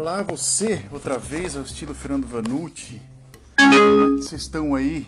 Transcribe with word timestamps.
Olá, 0.00 0.22
você, 0.22 0.82
outra 0.90 1.18
vez, 1.18 1.54
ao 1.54 1.62
estilo 1.62 1.94
Fernando 1.94 2.26
Vanucci. 2.26 3.02
Vocês 4.16 4.40
estão 4.40 4.74
aí? 4.74 5.06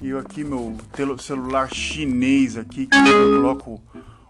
E 0.00 0.10
eu 0.10 0.20
aqui, 0.20 0.44
meu 0.44 0.78
celular 1.18 1.68
chinês 1.74 2.56
aqui, 2.56 2.86
que 2.86 2.96
eu 2.96 3.34
coloco 3.34 3.82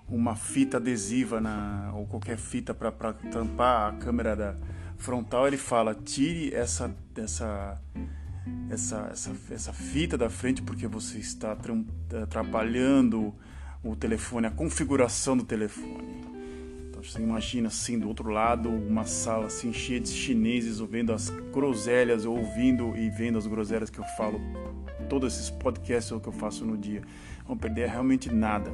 uma 0.08 0.36
fita 0.36 0.78
adesiva 0.78 1.38
na, 1.38 1.92
ou 1.94 2.06
qualquer 2.06 2.38
fita 2.38 2.72
para 2.72 3.12
tampar 3.12 3.92
a 3.92 3.96
câmera 3.98 4.34
da 4.34 4.56
frontal, 4.96 5.46
ele 5.46 5.58
fala, 5.58 5.94
tire 5.94 6.54
essa, 6.54 6.90
essa, 7.14 7.78
essa, 8.70 9.10
essa, 9.12 9.32
essa 9.50 9.72
fita 9.74 10.16
da 10.16 10.30
frente 10.30 10.62
porque 10.62 10.86
você 10.86 11.18
está 11.18 11.54
atrapalhando 12.22 13.34
o 13.82 13.94
telefone, 13.94 14.46
a 14.46 14.50
configuração 14.50 15.36
do 15.36 15.44
telefone. 15.44 16.33
Você 17.04 17.20
imagina 17.20 17.68
assim 17.68 17.98
do 17.98 18.08
outro 18.08 18.30
lado 18.30 18.70
uma 18.70 19.04
sala 19.04 19.46
assim 19.46 19.74
cheia 19.74 20.00
de 20.00 20.08
chineses 20.08 20.80
ouvindo 20.80 21.12
as 21.12 21.28
groselhas, 21.28 22.24
ouvindo 22.24 22.96
e 22.96 23.10
vendo 23.10 23.36
as 23.36 23.46
groselhas 23.46 23.90
que 23.90 23.98
eu 23.98 24.04
falo, 24.16 24.40
todos 25.06 25.34
esses 25.34 25.50
podcasts 25.50 26.18
que 26.18 26.26
eu 26.26 26.32
faço 26.32 26.64
no 26.64 26.78
dia. 26.78 27.02
Vão 27.46 27.58
perder 27.58 27.90
realmente 27.90 28.32
nada, 28.32 28.72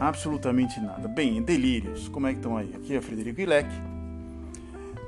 absolutamente 0.00 0.80
nada. 0.80 1.06
Bem, 1.06 1.40
delírios, 1.40 2.08
como 2.08 2.26
é 2.26 2.32
que 2.32 2.40
estão 2.40 2.56
aí? 2.56 2.74
Aqui 2.74 2.96
é 2.96 3.00
Frederico 3.00 3.40
Ilek, 3.40 3.70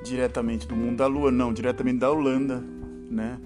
diretamente 0.05 0.69
do 0.69 0.77
mundo 0.77 0.99
da 0.99 1.09
lua, 1.09 1.33
não, 1.33 1.53
diretamente 1.53 1.99
da 1.99 2.11
Holanda, 2.11 2.63
né? 3.11 3.37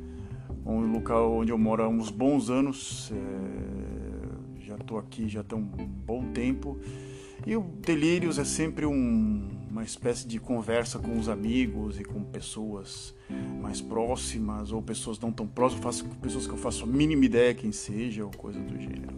Um 0.67 0.93
local 0.93 1.33
onde 1.33 1.51
eu 1.51 1.57
moro 1.57 1.83
há 1.83 1.89
uns 1.89 2.11
bons 2.11 2.51
anos. 2.51 3.11
É... 3.11 4.67
Já 4.67 4.77
estou 4.77 4.99
aqui 4.99 5.29
já 5.29 5.43
tem 5.43 5.59
um 5.59 5.63
bom 5.63 6.25
tempo 6.33 6.79
e 7.47 7.57
o 7.57 7.63
Delírios 7.63 8.39
é 8.39 8.45
sempre 8.45 8.87
um, 8.87 9.51
uma 9.71 9.83
espécie 9.83 10.27
de 10.27 10.39
conversa 10.39 10.99
com 10.99 11.19
os 11.19 11.29
amigos 11.29 12.01
e 12.01 12.05
com 12.05 12.23
pessoas 12.23 13.15
mais 13.61 13.81
próximas 13.81 14.73
ou 14.73 14.81
pessoas 14.81 15.19
não 15.19 15.33
tão 15.33 15.47
próximas, 15.47 16.03
pessoas 16.23 16.47
que 16.47 16.53
eu 16.53 16.59
faço 16.59 16.85
a 16.85 16.87
mínima 16.87 17.25
ideia 17.25 17.55
quem 17.55 17.73
seja 17.73 18.25
ou 18.25 18.31
coisa 18.31 18.61
do 18.61 18.79
gênero. 18.81 19.15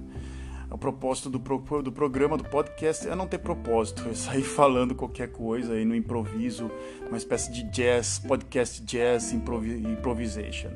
O 0.68 0.76
propósito 0.76 1.30
do, 1.30 1.38
do 1.82 1.92
programa, 1.92 2.36
do 2.36 2.44
podcast, 2.44 3.06
é 3.08 3.14
não 3.14 3.28
ter 3.28 3.38
propósito, 3.38 4.08
é 4.08 4.14
sair 4.14 4.42
falando 4.44 4.94
qualquer 4.94 5.30
coisa 5.30 5.74
aí 5.74 5.84
no 5.84 5.94
improviso, 5.94 6.70
uma 7.06 7.16
espécie 7.16 7.52
de 7.52 7.62
jazz, 7.70 8.18
podcast 8.18 8.82
jazz 8.82 9.32
improvi, 9.32 9.76
improvisation. 9.76 10.70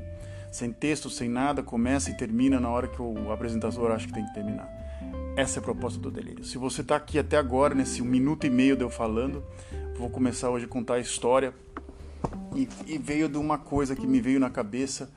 Sem 0.53 0.73
texto, 0.73 1.11
sem 1.11 1.29
nada, 1.29 1.63
começa 1.63 2.11
e 2.11 2.17
termina 2.17 2.61
na 2.61 2.69
hora 2.69 2.87
que 2.87 3.03
o 3.03 3.33
apresentador 3.33 3.91
acha 3.91 4.07
que 4.07 4.13
tem 4.13 4.25
que 4.25 4.35
terminar. 4.35 4.80
Essa 5.41 5.59
é 5.59 5.61
a 5.61 5.63
proposta 5.63 5.99
do 5.99 6.11
delírio. 6.11 6.45
Se 6.45 6.59
você 6.59 6.83
está 6.83 6.97
aqui 6.97 7.19
até 7.19 7.39
agora, 7.39 7.75
nesse 7.75 8.03
minuto 8.03 8.47
e 8.47 8.51
meio 8.51 8.77
de 8.77 8.83
eu 8.83 8.91
falando, 8.91 9.43
vou 9.97 10.11
começar 10.11 10.51
hoje 10.51 10.67
a 10.67 10.69
contar 10.69 10.97
a 10.97 11.01
história. 11.01 11.55
E, 12.55 12.69
e 12.87 12.99
veio 12.99 13.27
de 13.27 13.39
uma 13.39 13.57
coisa 13.57 13.97
que 13.97 14.07
me 14.07 14.21
veio 14.21 14.39
na 14.39 14.51
cabeça, 14.51 15.11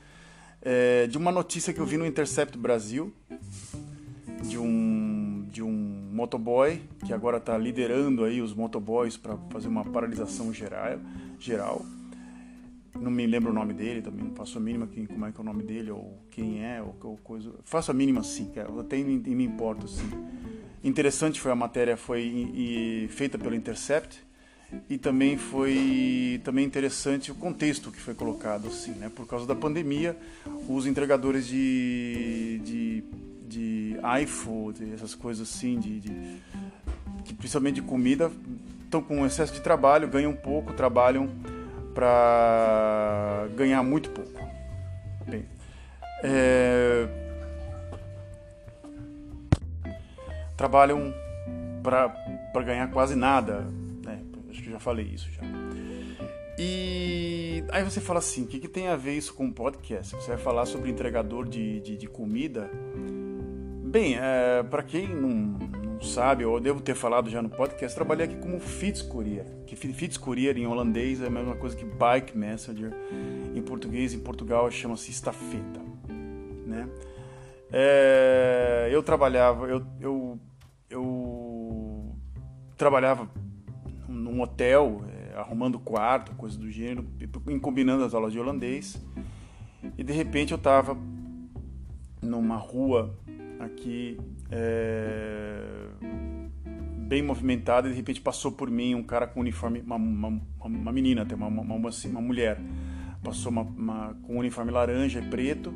é, 0.62 1.06
de 1.08 1.18
uma 1.18 1.30
notícia 1.30 1.74
que 1.74 1.78
eu 1.78 1.84
vi 1.84 1.98
no 1.98 2.06
Intercept 2.06 2.56
Brasil, 2.56 3.12
de 4.42 4.56
um, 4.56 5.46
de 5.50 5.62
um 5.62 6.08
motoboy 6.14 6.80
que 7.04 7.12
agora 7.12 7.36
está 7.36 7.58
liderando 7.58 8.24
aí 8.24 8.40
os 8.40 8.54
motoboys 8.54 9.18
para 9.18 9.36
fazer 9.50 9.68
uma 9.68 9.84
paralisação 9.84 10.54
geral, 10.54 11.00
geral 11.38 11.84
não 13.00 13.10
me 13.10 13.26
lembro 13.26 13.50
o 13.50 13.54
nome 13.54 13.74
dele, 13.74 14.00
também 14.02 14.24
não 14.24 14.34
faço 14.34 14.58
a 14.58 14.60
mínima 14.60 14.86
quem, 14.86 15.06
como 15.06 15.26
é 15.26 15.32
que 15.32 15.38
é 15.38 15.40
o 15.40 15.44
nome 15.44 15.62
dele, 15.62 15.90
ou 15.90 16.22
quem 16.30 16.64
é, 16.64 16.80
ou, 16.80 16.96
ou 17.02 17.16
coisa. 17.18 17.52
Faço 17.64 17.90
a 17.90 17.94
mínima 17.94 18.22
sim, 18.22 18.50
cara, 18.54 18.68
eu 18.68 18.80
até 18.80 18.96
me, 18.98 19.18
me 19.18 19.44
importo 19.44 19.88
sim. 19.88 20.08
Interessante 20.82 21.40
foi 21.40 21.50
a 21.50 21.56
matéria, 21.56 21.96
foi 21.96 22.22
e, 22.22 23.08
feita 23.08 23.38
pelo 23.38 23.54
Intercept, 23.54 24.22
e 24.88 24.98
também 24.98 25.36
foi 25.36 26.40
também 26.44 26.64
interessante 26.64 27.30
o 27.30 27.34
contexto 27.34 27.90
que 27.90 28.00
foi 28.00 28.14
colocado 28.14 28.68
assim, 28.68 28.92
né? 28.92 29.10
Por 29.14 29.26
causa 29.26 29.46
da 29.46 29.54
pandemia, 29.54 30.16
os 30.68 30.86
entregadores 30.86 31.46
de, 31.46 32.60
de, 32.64 33.04
de 33.48 33.96
iFood, 34.22 34.92
essas 34.92 35.14
coisas 35.14 35.48
assim, 35.48 35.78
de, 35.78 36.00
de, 36.00 36.10
de 37.24 37.34
principalmente 37.34 37.76
de 37.76 37.82
comida, 37.82 38.30
estão 38.84 39.00
com 39.00 39.24
excesso 39.24 39.52
de 39.52 39.60
trabalho, 39.60 40.08
ganham 40.08 40.34
pouco, 40.34 40.72
trabalham 40.72 41.28
para 41.94 43.48
ganhar 43.56 43.82
muito 43.82 44.10
pouco. 44.10 44.40
Bem, 45.26 45.46
é... 46.22 47.08
trabalham 50.56 51.14
para 51.82 52.62
ganhar 52.62 52.90
quase 52.90 53.14
nada, 53.14 53.66
né? 54.04 54.20
acho 54.50 54.62
que 54.62 54.70
já 54.70 54.78
falei 54.78 55.06
isso 55.06 55.30
já. 55.30 55.42
E 56.58 57.64
aí 57.70 57.82
você 57.82 58.00
fala 58.00 58.20
assim, 58.20 58.44
o 58.44 58.46
que, 58.46 58.60
que 58.60 58.68
tem 58.68 58.88
a 58.88 58.96
ver 58.96 59.14
isso 59.14 59.34
com 59.34 59.50
podcast? 59.50 60.14
Você 60.14 60.28
vai 60.28 60.38
falar 60.38 60.66
sobre 60.66 60.90
entregador 60.90 61.48
de, 61.48 61.80
de, 61.80 61.96
de 61.96 62.06
comida? 62.06 62.70
Bem, 63.84 64.16
é, 64.18 64.62
para 64.62 64.82
quem 64.82 65.08
não, 65.08 65.58
sabe, 66.04 66.44
eu 66.44 66.60
devo 66.60 66.80
ter 66.80 66.94
falado 66.94 67.28
já 67.30 67.42
no 67.42 67.48
podcast, 67.48 67.94
trabalhei 67.94 68.26
aqui 68.26 68.36
como 68.36 68.60
Fitzcourier, 68.60 69.44
que 69.66 69.74
Fitzcourier 69.74 70.56
em 70.56 70.66
holandês 70.66 71.20
é 71.20 71.26
a 71.26 71.30
mesma 71.30 71.56
coisa 71.56 71.76
que 71.76 71.84
Bike 71.84 72.36
Messenger, 72.36 72.92
em 73.54 73.62
português, 73.62 74.14
em 74.14 74.20
Portugal 74.20 74.70
chama-se 74.70 75.10
estafeta, 75.10 75.80
né? 76.66 76.88
É, 77.72 78.88
eu 78.92 79.02
trabalhava, 79.02 79.66
eu, 79.66 79.84
eu, 80.00 80.38
eu 80.88 82.16
trabalhava 82.76 83.28
num 84.08 84.40
hotel, 84.40 85.02
é, 85.08 85.36
arrumando 85.36 85.78
quarto, 85.78 86.34
coisa 86.36 86.56
do 86.56 86.70
gênero, 86.70 87.04
combinando 87.60 88.04
as 88.04 88.14
aulas 88.14 88.32
de 88.32 88.38
holandês, 88.38 89.02
e 89.98 90.04
de 90.04 90.12
repente 90.12 90.52
eu 90.52 90.56
estava 90.56 90.96
numa 92.22 92.56
rua 92.56 93.18
aqui 93.58 94.18
é, 94.50 95.43
bem 97.14 97.22
movimentada 97.22 97.86
e 97.86 97.92
de 97.92 97.96
repente 97.96 98.20
passou 98.20 98.50
por 98.50 98.68
mim 98.68 98.96
um 98.96 99.02
cara 99.04 99.24
com 99.24 99.38
uniforme, 99.38 99.80
uma, 99.86 99.94
uma, 99.94 100.40
uma 100.64 100.92
menina, 100.92 101.22
até 101.22 101.36
uma, 101.36 101.46
uma, 101.46 101.62
uma, 101.62 101.76
uma 101.76 102.20
mulher, 102.20 102.58
passou 103.22 103.52
uma, 103.52 104.16
com 104.22 104.34
um 104.34 104.38
uniforme 104.38 104.72
laranja 104.72 105.20
e 105.20 105.22
preto 105.22 105.72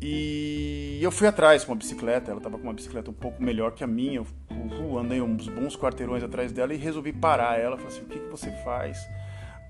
e 0.00 0.98
eu 1.00 1.12
fui 1.12 1.28
atrás 1.28 1.64
com 1.64 1.70
uma 1.70 1.78
bicicleta, 1.78 2.32
ela 2.32 2.40
estava 2.40 2.58
com 2.58 2.64
uma 2.64 2.72
bicicleta 2.72 3.08
um 3.08 3.14
pouco 3.14 3.40
melhor 3.40 3.70
que 3.70 3.84
a 3.84 3.86
minha, 3.86 4.20
eu 4.50 4.98
andei 4.98 5.20
uns 5.20 5.46
bons 5.46 5.76
quarteirões 5.76 6.24
atrás 6.24 6.50
dela 6.50 6.74
e 6.74 6.76
resolvi 6.76 7.12
parar 7.12 7.56
ela, 7.56 7.76
falei 7.76 7.92
assim, 7.92 8.02
o 8.02 8.08
que, 8.08 8.18
que 8.18 8.28
você 8.28 8.50
faz? 8.64 8.98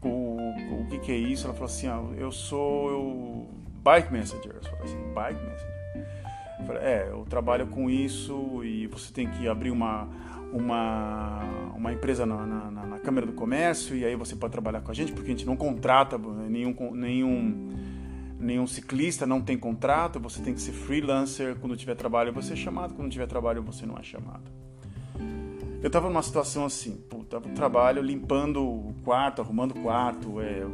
O, 0.02 0.08
o, 0.08 0.80
o 0.80 0.86
que, 0.88 0.98
que 1.00 1.12
é 1.12 1.16
isso? 1.16 1.44
Ela 1.44 1.52
falou 1.52 1.66
assim, 1.66 1.86
ah, 1.86 2.02
eu 2.16 2.32
sou 2.32 2.90
eu, 2.90 3.50
bike 3.82 4.10
messenger, 4.10 4.54
eu 4.54 4.62
falei 4.62 4.84
assim, 4.84 5.12
bike 5.12 5.38
messenger? 5.38 5.72
Eu 6.60 6.64
falei, 6.64 6.82
é, 6.82 7.08
eu 7.10 7.26
trabalho 7.28 7.66
com 7.66 7.90
isso 7.90 8.64
e 8.64 8.86
você 8.86 9.12
tem 9.12 9.28
que 9.28 9.46
abrir 9.46 9.70
uma, 9.70 10.08
uma, 10.52 11.72
uma 11.74 11.92
empresa 11.92 12.26
na, 12.26 12.46
na, 12.46 12.70
na, 12.70 12.98
Câmara 12.98 13.26
do 13.26 13.32
Comércio 13.32 13.96
e 13.96 14.04
aí 14.04 14.14
você 14.14 14.36
pode 14.36 14.52
trabalhar 14.52 14.80
com 14.80 14.90
a 14.90 14.94
gente, 14.94 15.12
porque 15.12 15.28
a 15.30 15.34
gente 15.34 15.46
não 15.46 15.56
contrata 15.56 16.16
nenhum, 16.16 16.74
nenhum, 16.92 17.68
nenhum 18.38 18.66
ciclista, 18.66 19.26
não 19.26 19.40
tem 19.40 19.58
contrato, 19.58 20.20
você 20.20 20.40
tem 20.40 20.54
que 20.54 20.60
ser 20.60 20.72
freelancer, 20.72 21.56
quando 21.56 21.76
tiver 21.76 21.96
trabalho 21.96 22.32
você 22.32 22.52
é 22.52 22.56
chamado, 22.56 22.94
quando 22.94 23.10
tiver 23.10 23.26
trabalho 23.26 23.62
você 23.62 23.84
não 23.84 23.98
é 23.98 24.02
chamado. 24.02 24.50
Eu 25.82 25.88
estava 25.88 26.08
numa 26.08 26.22
situação 26.22 26.64
assim, 26.64 26.94
puta, 27.10 27.40
trabalho 27.40 28.00
limpando 28.00 28.62
o 28.62 28.94
quarto, 29.02 29.42
arrumando 29.42 29.72
o 29.72 29.82
quarto, 29.82 30.40
é, 30.40 30.64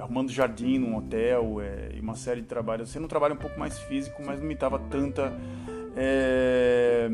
arrumando 0.00 0.30
jardim 0.30 0.78
num 0.78 0.96
hotel 0.96 1.60
é, 1.60 1.90
e 1.96 2.00
uma 2.00 2.14
série 2.14 2.40
de 2.40 2.46
trabalhos. 2.46 2.90
Sendo 2.90 3.06
um 3.06 3.08
trabalho 3.08 3.34
um 3.34 3.38
pouco 3.38 3.58
mais 3.58 3.76
físico, 3.80 4.22
mas 4.24 4.38
não 4.38 4.46
me 4.46 4.54
dava 4.54 4.78
tanta 4.78 5.32
é, 5.96 7.08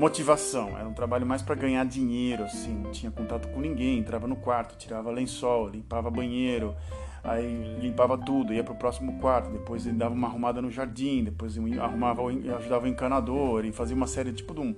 motivação. 0.00 0.76
Era 0.78 0.88
um 0.88 0.94
trabalho 0.94 1.26
mais 1.26 1.42
para 1.42 1.54
ganhar 1.54 1.84
dinheiro, 1.84 2.44
assim. 2.44 2.74
Não 2.74 2.90
tinha 2.90 3.12
contato 3.12 3.48
com 3.48 3.60
ninguém. 3.60 3.98
Entrava 3.98 4.26
no 4.26 4.34
quarto, 4.34 4.76
tirava 4.78 5.10
lençol, 5.10 5.68
limpava 5.68 6.10
banheiro, 6.10 6.74
aí 7.22 7.78
limpava 7.78 8.16
tudo, 8.16 8.54
ia 8.54 8.64
para 8.64 8.72
o 8.72 8.76
próximo 8.76 9.20
quarto. 9.20 9.50
Depois 9.50 9.86
ele 9.86 9.98
dava 9.98 10.14
uma 10.14 10.26
arrumada 10.26 10.62
no 10.62 10.70
jardim, 10.70 11.22
depois 11.22 11.56
arrumava, 11.78 12.22
ajudava 12.58 12.86
o 12.86 12.88
encanador 12.88 13.66
e 13.66 13.72
fazia 13.72 13.94
uma 13.94 14.06
série 14.06 14.32
tipo 14.32 14.54
de 14.54 14.60
um 14.60 14.74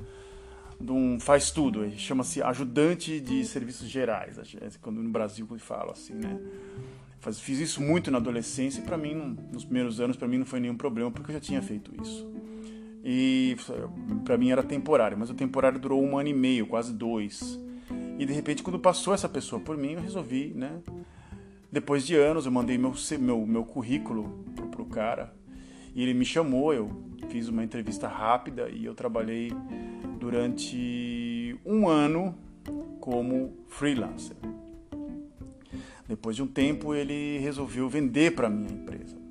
de 0.80 0.90
um 0.90 1.20
faz 1.20 1.52
tudo, 1.52 1.88
chama-se 1.92 2.42
ajudante 2.42 3.20
de 3.20 3.44
serviços 3.44 3.88
gerais, 3.88 4.36
quando 4.80 5.00
no 5.00 5.10
Brasil 5.10 5.46
falo 5.58 5.92
assim, 5.92 6.14
né? 6.14 6.36
Fiz 7.20 7.60
isso 7.60 7.80
muito 7.80 8.10
na 8.10 8.18
adolescência 8.18 8.80
e 8.80 8.82
para 8.82 8.98
mim, 8.98 9.38
nos 9.52 9.64
primeiros 9.64 10.00
anos, 10.00 10.16
para 10.16 10.26
mim 10.26 10.38
não 10.38 10.44
foi 10.44 10.58
nenhum 10.58 10.76
problema 10.76 11.08
porque 11.08 11.30
eu 11.30 11.34
já 11.34 11.40
tinha 11.40 11.62
feito 11.62 11.92
isso. 12.02 12.28
E 13.04 13.56
para 14.24 14.38
mim 14.38 14.50
era 14.50 14.62
temporário, 14.62 15.18
mas 15.18 15.28
o 15.28 15.34
temporário 15.34 15.78
durou 15.78 16.02
um 16.02 16.16
ano 16.16 16.28
e 16.28 16.34
meio, 16.34 16.66
quase 16.66 16.92
dois. 16.92 17.58
E 18.18 18.24
de 18.24 18.32
repente, 18.32 18.62
quando 18.62 18.78
passou 18.78 19.12
essa 19.12 19.28
pessoa 19.28 19.60
por 19.60 19.76
mim, 19.76 19.92
eu 19.92 20.00
resolvi, 20.00 20.52
né? 20.54 20.80
Depois 21.70 22.06
de 22.06 22.14
anos, 22.14 22.46
eu 22.46 22.52
mandei 22.52 22.78
meu, 22.78 22.92
meu, 23.18 23.46
meu 23.46 23.64
currículo 23.64 24.44
pro, 24.54 24.66
pro 24.68 24.84
cara 24.84 25.32
e 25.94 26.02
ele 26.02 26.14
me 26.14 26.24
chamou. 26.24 26.72
Eu 26.72 26.90
fiz 27.28 27.48
uma 27.48 27.64
entrevista 27.64 28.06
rápida 28.06 28.68
e 28.68 28.84
eu 28.84 28.94
trabalhei 28.94 29.50
durante 30.18 31.58
um 31.64 31.88
ano 31.88 32.36
como 33.00 33.56
freelancer. 33.68 34.36
Depois 36.06 36.36
de 36.36 36.42
um 36.42 36.46
tempo, 36.46 36.94
ele 36.94 37.38
resolveu 37.38 37.88
vender 37.88 38.34
para 38.34 38.50
minha 38.50 38.70
empresa. 38.70 39.21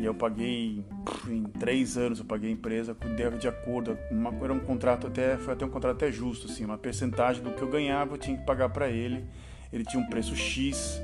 E 0.00 0.04
eu 0.06 0.14
paguei, 0.14 0.82
em 1.28 1.42
três 1.44 1.98
anos 1.98 2.20
eu 2.20 2.24
paguei 2.24 2.48
a 2.48 2.52
empresa 2.52 2.96
de 3.38 3.46
acordo, 3.46 3.98
uma, 4.10 4.32
era 4.42 4.50
um 4.50 4.58
contrato 4.58 5.06
até, 5.06 5.36
foi 5.36 5.52
até 5.52 5.66
um 5.66 5.68
contrato 5.68 5.96
até 5.96 6.10
justo, 6.10 6.50
assim, 6.50 6.64
uma 6.64 6.78
percentagem 6.78 7.42
do 7.42 7.50
que 7.50 7.60
eu 7.60 7.68
ganhava 7.68 8.14
eu 8.14 8.18
tinha 8.18 8.34
que 8.34 8.46
pagar 8.46 8.70
para 8.70 8.88
ele. 8.88 9.26
Ele 9.70 9.84
tinha 9.84 10.02
um 10.02 10.06
preço 10.08 10.34
X 10.34 10.98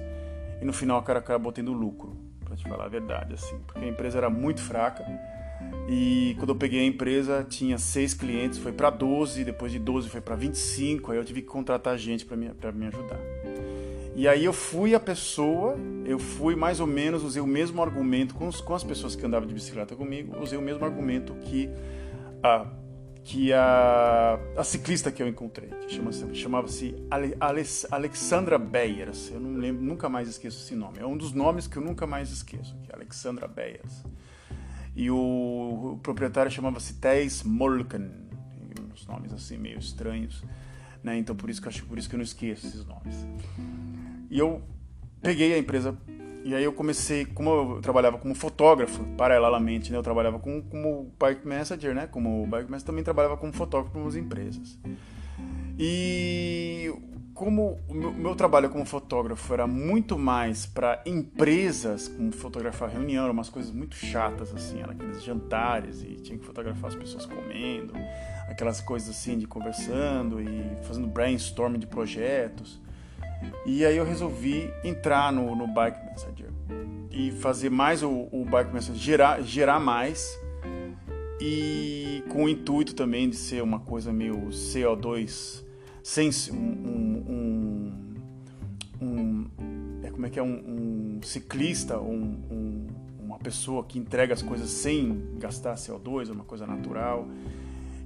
e 0.62 0.64
no 0.64 0.72
final 0.72 0.98
o 0.98 1.02
cara 1.02 1.18
acabou 1.18 1.52
tendo 1.52 1.74
lucro, 1.74 2.16
para 2.42 2.56
te 2.56 2.66
falar 2.66 2.86
a 2.86 2.88
verdade, 2.88 3.34
assim, 3.34 3.58
porque 3.66 3.84
a 3.84 3.88
empresa 3.88 4.16
era 4.16 4.30
muito 4.30 4.62
fraca 4.62 5.04
e 5.88 6.34
quando 6.38 6.50
eu 6.50 6.56
peguei 6.56 6.80
a 6.80 6.84
empresa 6.84 7.46
tinha 7.46 7.76
seis 7.76 8.14
clientes, 8.14 8.58
foi 8.58 8.72
para 8.72 8.88
12, 8.88 9.44
depois 9.44 9.70
de 9.70 9.78
12 9.78 10.08
foi 10.08 10.22
para 10.22 10.34
25, 10.36 11.12
aí 11.12 11.18
eu 11.18 11.24
tive 11.24 11.42
que 11.42 11.48
contratar 11.48 11.98
gente 11.98 12.24
para 12.24 12.36
me, 12.36 12.50
me 12.74 12.86
ajudar. 12.86 13.20
E 14.16 14.26
aí 14.26 14.46
eu 14.46 14.52
fui 14.54 14.94
a 14.94 14.98
pessoa, 14.98 15.76
eu 16.06 16.18
fui 16.18 16.56
mais 16.56 16.80
ou 16.80 16.86
menos, 16.86 17.22
usei 17.22 17.42
o 17.42 17.46
mesmo 17.46 17.82
argumento 17.82 18.34
com, 18.34 18.48
os, 18.48 18.62
com 18.62 18.74
as 18.74 18.82
pessoas 18.82 19.14
que 19.14 19.26
andavam 19.26 19.46
de 19.46 19.52
bicicleta 19.52 19.94
comigo, 19.94 20.34
usei 20.40 20.56
o 20.56 20.62
mesmo 20.62 20.82
argumento 20.86 21.34
que 21.34 21.68
a, 22.42 22.66
que 23.22 23.52
a, 23.52 24.40
a 24.56 24.64
ciclista 24.64 25.12
que 25.12 25.22
eu 25.22 25.28
encontrei, 25.28 25.68
que 25.68 25.92
chama-se, 25.92 26.34
chamava-se 26.34 26.96
Ale, 27.10 27.36
Ale, 27.38 27.62
Alexandra 27.90 28.56
Beyers, 28.56 29.30
eu 29.32 29.38
não 29.38 29.60
lembro, 29.60 29.82
nunca 29.82 30.08
mais 30.08 30.28
esqueço 30.28 30.64
esse 30.64 30.74
nome, 30.74 30.98
é 30.98 31.06
um 31.06 31.14
dos 31.16 31.34
nomes 31.34 31.66
que 31.66 31.76
eu 31.76 31.82
nunca 31.82 32.06
mais 32.06 32.30
esqueço, 32.30 32.74
que 32.84 32.90
é 32.90 32.94
Alexandra 32.94 33.46
Beyers. 33.46 34.02
E 34.94 35.10
o, 35.10 35.92
o 35.92 36.00
proprietário 36.02 36.50
chamava-se 36.50 36.94
Thijs 36.94 37.42
Molken, 37.42 38.10
uns 38.94 39.06
nomes 39.06 39.30
assim 39.34 39.58
meio 39.58 39.78
estranhos, 39.78 40.42
né? 41.02 41.18
Então 41.18 41.34
por 41.34 41.50
isso 41.50 41.60
que 41.60 41.68
eu 41.68 41.70
acho 41.70 41.84
por 41.86 41.98
isso 41.98 42.08
que 42.08 42.14
eu 42.14 42.18
não 42.18 42.24
esqueço 42.24 42.66
esses 42.66 42.84
nomes. 42.84 43.26
E 44.30 44.38
eu 44.38 44.62
peguei 45.20 45.54
a 45.54 45.58
empresa 45.58 45.96
e 46.44 46.54
aí 46.54 46.62
eu 46.62 46.72
comecei, 46.72 47.24
como 47.24 47.50
eu 47.50 47.80
trabalhava 47.80 48.18
como 48.18 48.32
fotógrafo, 48.32 49.02
paralelamente, 49.16 49.90
né? 49.90 49.98
Eu 49.98 50.02
trabalhava 50.02 50.38
como, 50.38 50.62
como 50.62 51.12
bike 51.18 51.44
messenger, 51.44 51.92
né? 51.92 52.06
Como 52.06 52.46
bike 52.46 52.70
messenger, 52.70 52.86
também 52.86 53.02
trabalhava 53.02 53.36
como 53.36 53.52
fotógrafo 53.52 53.90
para 53.90 54.00
umas 54.00 54.14
empresas. 54.14 54.78
E 55.76 56.94
como 57.36 57.78
o 57.86 57.92
meu, 57.92 58.12
meu, 58.12 58.34
trabalho 58.34 58.70
como 58.70 58.86
fotógrafo 58.86 59.52
era 59.52 59.66
muito 59.66 60.18
mais 60.18 60.64
para 60.64 61.02
empresas, 61.04 62.08
como 62.08 62.32
fotografar 62.32 62.88
reunião, 62.88 63.30
umas 63.30 63.50
coisas 63.50 63.70
muito 63.70 63.94
chatas 63.94 64.54
assim, 64.54 64.80
era 64.80 64.92
aqueles 64.92 65.22
jantares 65.22 66.02
e 66.02 66.14
tinha 66.16 66.38
que 66.38 66.46
fotografar 66.46 66.88
as 66.88 66.96
pessoas 66.96 67.26
comendo, 67.26 67.92
aquelas 68.48 68.80
coisas 68.80 69.10
assim 69.10 69.36
de 69.36 69.46
conversando 69.46 70.40
e 70.40 70.78
fazendo 70.84 71.06
brainstorming 71.06 71.78
de 71.78 71.86
projetos. 71.86 72.80
E 73.66 73.84
aí 73.84 73.98
eu 73.98 74.04
resolvi 74.06 74.72
entrar 74.82 75.30
no, 75.30 75.54
no 75.54 75.66
Bike 75.68 76.06
Messenger 76.06 76.48
e 77.10 77.30
fazer 77.32 77.68
mais 77.68 78.02
o, 78.02 78.28
o 78.32 78.46
Bike 78.50 78.72
Messenger 78.72 78.98
gerar, 78.98 79.42
gerar 79.42 79.78
mais 79.78 80.40
e 81.38 82.24
com 82.30 82.44
o 82.44 82.48
intuito 82.48 82.94
também 82.94 83.28
de 83.28 83.36
ser 83.36 83.62
uma 83.62 83.80
coisa 83.80 84.10
meio 84.10 84.48
CO2 84.48 85.65
sem 86.06 86.30
um, 86.52 86.54
um, 87.28 88.14
um, 89.02 89.50
é 90.04 90.10
como 90.12 90.24
é 90.24 90.30
que 90.30 90.38
é 90.38 90.42
um, 90.42 91.18
ciclista 91.20 91.98
um, 91.98 92.86
uma 93.18 93.40
pessoa 93.40 93.82
que 93.82 93.98
entrega 93.98 94.32
as 94.32 94.40
coisas 94.40 94.70
sem 94.70 95.20
gastar 95.36 95.74
CO2 95.74 96.30
uma 96.30 96.44
coisa 96.44 96.64
natural 96.64 97.26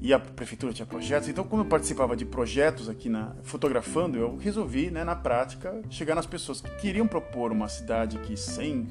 e 0.00 0.14
a 0.14 0.18
prefeitura 0.18 0.72
tinha 0.72 0.86
projetos. 0.86 1.28
Então, 1.28 1.44
como 1.44 1.60
eu 1.60 1.66
participava 1.66 2.16
de 2.16 2.24
projetos 2.24 2.88
aqui 2.88 3.10
na 3.10 3.36
fotografando, 3.42 4.16
eu 4.16 4.34
resolvi, 4.38 4.90
né, 4.90 5.04
na 5.04 5.14
prática, 5.14 5.82
chegar 5.90 6.14
nas 6.14 6.24
pessoas 6.24 6.62
que 6.62 6.74
queriam 6.76 7.06
propor 7.06 7.52
uma 7.52 7.68
cidade 7.68 8.18
que 8.20 8.34
sem 8.34 8.88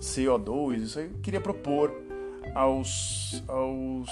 CO2, 0.00 0.82
isso 0.82 0.98
aí 0.98 1.10
queria 1.22 1.40
propor 1.40 1.94
aos, 2.56 3.40
aos 3.46 4.10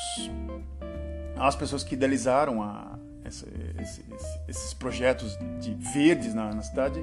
às 1.36 1.56
pessoas 1.56 1.82
que 1.82 1.94
idealizaram 1.94 2.62
a, 2.62 2.96
esse, 3.26 3.46
esse, 3.80 4.04
esses 4.48 4.74
projetos 4.74 5.36
de 5.60 5.74
verdes 5.92 6.34
na, 6.34 6.52
na 6.54 6.62
cidade, 6.62 7.00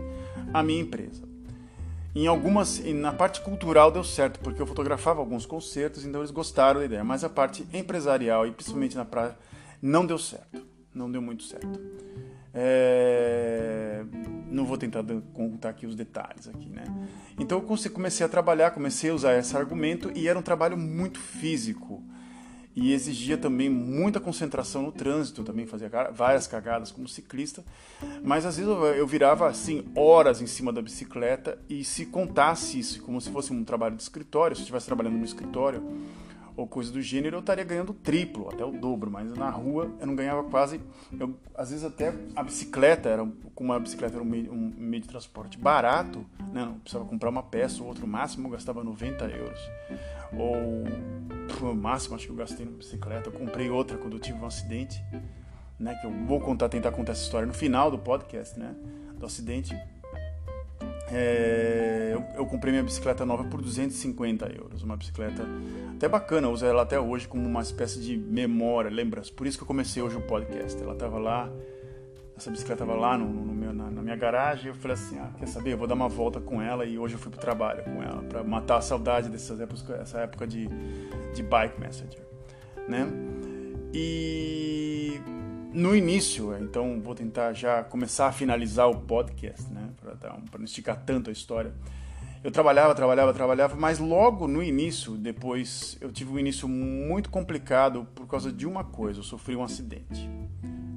a 0.54 0.64
minha 0.64 0.81
empresa. 0.81 1.24
Em 2.16 2.28
algumas, 2.28 2.80
na 2.80 3.12
parte 3.12 3.42
cultural 3.42 3.92
deu 3.92 4.04
certo, 4.04 4.40
porque 4.40 4.62
eu 4.62 4.68
fotografava 4.68 5.20
alguns 5.20 5.48
concertos, 5.48 6.06
então 6.06 6.22
eles 6.22 6.30
gostaram 6.30 6.80
da 6.80 6.86
ideia. 6.86 7.04
Mas 7.04 7.24
a 7.24 7.30
parte 7.30 7.66
empresarial 7.74 8.46
e 8.46 8.52
principalmente 8.52 8.96
na 8.96 9.04
praia 9.04 9.36
não 9.81 10.06
deu 10.06 10.20
certo, 10.20 10.64
não 10.94 11.12
deu 11.12 11.22
muito 11.22 11.44
certo. 11.44 11.80
É... 12.54 14.06
Não 14.52 14.64
vou 14.64 14.78
tentar 14.78 15.04
contar 15.34 15.70
aqui 15.70 15.88
os 15.88 15.96
detalhes 15.96 16.48
aqui, 16.48 16.70
né? 16.70 16.84
Então 17.40 17.58
eu 17.58 17.90
comecei 17.90 18.24
a 18.24 18.30
trabalhar, 18.30 18.70
comecei 18.70 19.10
a 19.10 19.14
usar 19.16 19.36
esse 19.40 19.58
argumento 19.58 20.12
e 20.14 20.28
era 20.28 20.38
um 20.38 20.44
trabalho 20.44 20.78
muito 20.78 21.20
físico 21.20 22.04
e 22.75 22.92
exigia 22.92 23.38
também 23.38 23.70
muita 23.70 24.20
concentração 24.20 24.81
no 24.81 24.92
trânsito, 24.92 25.44
também 25.44 25.66
fazia 25.66 25.90
várias 26.12 26.48
cagadas 26.48 26.92
como 26.92 27.08
ciclista, 27.08 27.64
mas 28.24 28.46
às 28.46 28.58
vezes 28.58 28.72
eu 28.98 29.06
virava 29.06 29.48
assim 29.48 29.86
horas 29.96 30.42
em 30.42 30.48
cima 30.48 30.74
da 30.74 30.81
bicicleta 30.81 31.58
e 31.70 31.84
se 31.84 32.06
contasse 32.08 32.80
isso 32.80 33.02
como 33.04 33.22
se 33.22 33.30
fosse 33.30 33.54
um 33.54 33.64
trabalho 33.64 33.96
de 33.96 34.02
escritório, 34.02 34.56
se 34.56 34.62
eu 34.62 34.64
estivesse 34.64 34.88
trabalhando 34.88 35.18
no 35.18 35.25
escritório 35.25 35.84
ou 36.55 36.67
coisa 36.67 36.91
do 36.91 37.01
gênero, 37.01 37.38
eu 37.38 37.39
estaria 37.39 37.63
ganhando 37.63 37.94
triplo, 37.94 38.50
até 38.50 38.63
o 38.63 38.71
dobro, 38.71 39.09
mas 39.09 39.33
na 39.33 39.50
rua 39.50 39.91
eu 40.00 40.07
não 40.07 40.15
ganhava 40.15 40.44
quase, 40.44 40.79
eu, 41.19 41.35
às 41.55 41.69
vezes 41.69 41.83
até 41.83 42.13
a 42.35 42.44
bicicleta 42.44 43.09
era 43.09 43.27
como 43.55 43.71
uma 43.71 43.79
bicicleta 43.79 44.15
era 44.15 44.23
um 44.23 44.27
meio, 44.27 44.51
um 44.51 44.73
meio 44.77 45.01
de 45.01 45.09
transporte 45.09 45.57
barato, 45.57 46.25
né? 46.51 46.65
não 46.65 46.79
precisava 46.79 47.05
comprar 47.05 47.29
uma 47.29 47.44
peça 47.44 47.81
ou 47.81 47.89
outro 47.89 48.07
máximo 48.07 48.47
eu 48.47 48.51
gastava 48.51 48.83
90 48.83 49.25
euros 49.25 49.59
ou 50.38 50.83
o 51.61 51.75
máximo 51.75 52.15
acho 52.15 52.25
que 52.25 52.31
eu 52.31 52.35
gastei 52.35 52.65
na 52.65 52.71
bicicleta. 52.71 53.29
Eu 53.29 53.33
comprei 53.33 53.69
outra 53.69 53.97
quando 53.97 54.13
eu 54.13 54.19
tive 54.19 54.39
um 54.39 54.45
acidente, 54.45 55.03
né? 55.79 55.95
Que 55.95 56.07
eu 56.07 56.11
vou 56.25 56.39
contar, 56.39 56.69
tentar 56.69 56.91
contar 56.91 57.13
essa 57.13 57.23
história 57.23 57.45
no 57.45 57.53
final 57.53 57.91
do 57.91 57.97
podcast, 57.97 58.59
né? 58.59 58.75
Do 59.15 59.25
acidente. 59.25 59.77
É, 61.11 62.11
eu, 62.13 62.23
eu, 62.35 62.45
comprei 62.45 62.71
minha 62.71 62.83
bicicleta 62.83 63.25
nova 63.25 63.44
por 63.44 63.61
250 63.61 64.45
euros. 64.55 64.83
Uma 64.83 64.95
bicicleta 64.95 65.45
até 65.95 66.07
bacana, 66.07 66.47
eu 66.47 66.51
uso 66.51 66.65
ela 66.65 66.83
até 66.83 67.00
hoje 67.00 67.27
como 67.27 67.45
uma 67.45 67.61
espécie 67.61 68.00
de 68.00 68.17
memória, 68.17 68.89
lembrança. 68.89 69.31
Por 69.35 69.45
isso 69.45 69.57
que 69.57 69.63
eu 69.63 69.67
comecei 69.67 70.01
hoje 70.01 70.15
o 70.15 70.21
podcast. 70.21 70.81
Ela 70.81 70.94
estava 70.94 71.19
lá 71.19 71.51
essa 72.35 72.50
bicicleta 72.50 72.83
estava 72.83 73.00
lá 73.00 73.17
no, 73.17 73.27
no 73.27 73.53
meu, 73.53 73.72
na, 73.74 73.91
na, 73.91 74.01
minha 74.01 74.15
garagem. 74.15 74.67
Eu 74.67 74.75
falei 74.75 74.95
assim: 74.95 75.19
ah, 75.19 75.29
quer 75.38 75.48
saber? 75.48 75.74
Eu 75.74 75.77
vou 75.77 75.88
dar 75.88 75.93
uma 75.93 76.10
volta 76.10 76.39
com 76.39 76.62
ela. 76.62 76.86
E 76.86 76.98
hoje 76.98 77.15
eu 77.15 77.19
fui 77.19 77.31
pro 77.31 77.39
trabalho 77.39 77.83
com 77.83 78.01
ela, 78.01 78.24
para 78.24 78.43
matar 78.43 78.77
a 78.77 78.81
saudade 78.81 79.29
dessas 79.29 79.60
épocas, 79.60 79.88
essa 79.89 80.19
época 80.19 80.48
de, 80.48 80.67
de 81.33 81.43
bike 81.43 81.79
messenger, 81.79 82.22
né? 82.88 83.07
E 83.93 85.22
no 85.74 85.96
início, 85.96 86.56
então 86.58 87.01
vou 87.01 87.15
tentar 87.15 87.53
já 87.53 87.84
começar 87.84 88.27
a 88.27 88.32
finalizar 88.32 88.89
o 88.89 89.01
podcast, 89.01 89.72
né? 89.72 89.89
Para 90.20 90.38
não 90.60 90.65
esticar 90.65 91.01
tanto 91.03 91.30
a 91.30 91.34
história. 91.34 91.74
Eu 92.44 92.51
trabalhava, 92.51 92.94
trabalhava, 92.94 93.34
trabalhava, 93.34 93.75
mas 93.75 94.00
logo 94.00 94.48
no 94.48 94.62
início, 94.62 95.13
depois, 95.13 95.98
eu 96.01 96.12
tive 96.12 96.32
um 96.32 96.38
início 96.38 96.68
muito 96.68 97.30
complicado 97.30 98.06
por 98.13 98.27
causa 98.27 98.51
de 98.51 98.68
uma 98.68 98.84
coisa: 98.84 99.20
eu 99.20 99.24
sofri 99.24 99.56
um 99.56 99.63
acidente, 99.63 100.30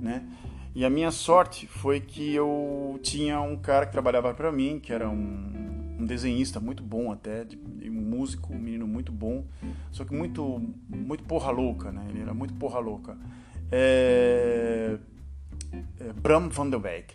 né? 0.00 0.26
E 0.74 0.84
a 0.84 0.90
minha 0.90 1.10
sorte 1.10 1.66
foi 1.66 2.00
que 2.00 2.34
eu 2.34 3.00
tinha 3.02 3.40
um 3.40 3.56
cara 3.56 3.86
que 3.86 3.92
trabalhava 3.92 4.34
para 4.34 4.52
mim, 4.52 4.78
que 4.78 4.92
era 4.92 5.08
um, 5.08 5.96
um, 5.98 6.04
desenhista 6.04 6.60
muito 6.60 6.82
bom 6.82 7.10
até, 7.10 7.44
de, 7.44 7.56
um 7.88 7.92
músico, 7.92 8.52
um 8.52 8.58
menino 8.58 8.86
muito 8.86 9.10
bom, 9.10 9.46
só 9.90 10.04
que 10.04 10.12
muito, 10.12 10.60
muito 10.86 11.24
porra 11.24 11.50
louca, 11.50 11.90
né? 11.90 12.04
Ele 12.10 12.20
era 12.20 12.34
muito 12.34 12.52
porra 12.54 12.78
louca. 12.78 13.16
É, 13.70 14.96
é, 16.00 16.12
Bram 16.14 16.48
van 16.48 16.70
der 16.70 16.78
Beek. 16.78 17.14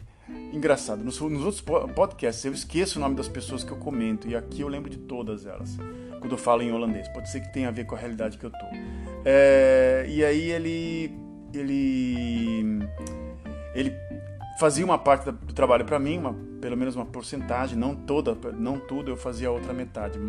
Engraçado, 0.53 1.03
nos, 1.03 1.19
nos, 1.19 1.43
outros 1.43 1.61
podcasts 1.95 2.45
eu 2.45 2.53
esqueço 2.53 2.99
o 2.99 3.01
nome 3.01 3.15
das 3.15 3.27
pessoas 3.27 3.63
que 3.63 3.71
eu 3.71 3.77
comento 3.77 4.27
e 4.29 4.35
aqui 4.35 4.61
eu 4.61 4.67
lembro 4.67 4.89
de 4.89 4.97
todas 4.97 5.45
elas 5.45 5.77
quando 6.19 6.31
eu 6.31 6.37
falo 6.37 6.61
em 6.61 6.71
holandês. 6.71 7.07
Pode 7.09 7.29
ser 7.29 7.41
que 7.41 7.51
tenha 7.51 7.67
a 7.67 7.71
ver 7.71 7.85
com 7.85 7.95
a 7.95 7.97
realidade 7.97 8.37
que 8.37 8.45
eu 8.45 8.51
tô. 8.51 8.65
É, 9.25 10.05
e 10.07 10.23
aí 10.23 10.51
ele 10.51 11.13
ele 11.53 12.79
ele 13.73 13.93
fazia 14.59 14.85
uma 14.85 14.97
parte 14.97 15.31
do 15.31 15.53
trabalho 15.53 15.85
para 15.85 15.99
mim, 15.99 16.19
uma, 16.19 16.35
pelo 16.61 16.77
menos 16.77 16.95
uma 16.95 17.05
porcentagem, 17.05 17.77
não 17.77 17.95
toda, 17.95 18.37
não 18.51 18.79
tudo, 18.79 19.09
eu 19.09 19.17
fazia 19.17 19.47
a 19.47 19.51
outra 19.51 19.73
metade, 19.73 20.19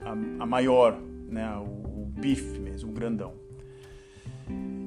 a, 0.00 0.10
a 0.10 0.46
maior, 0.46 0.98
né, 1.28 1.50
o, 1.56 2.02
o 2.02 2.12
bife 2.14 2.58
mesmo, 2.58 2.90
o 2.90 2.92
grandão. 2.92 3.43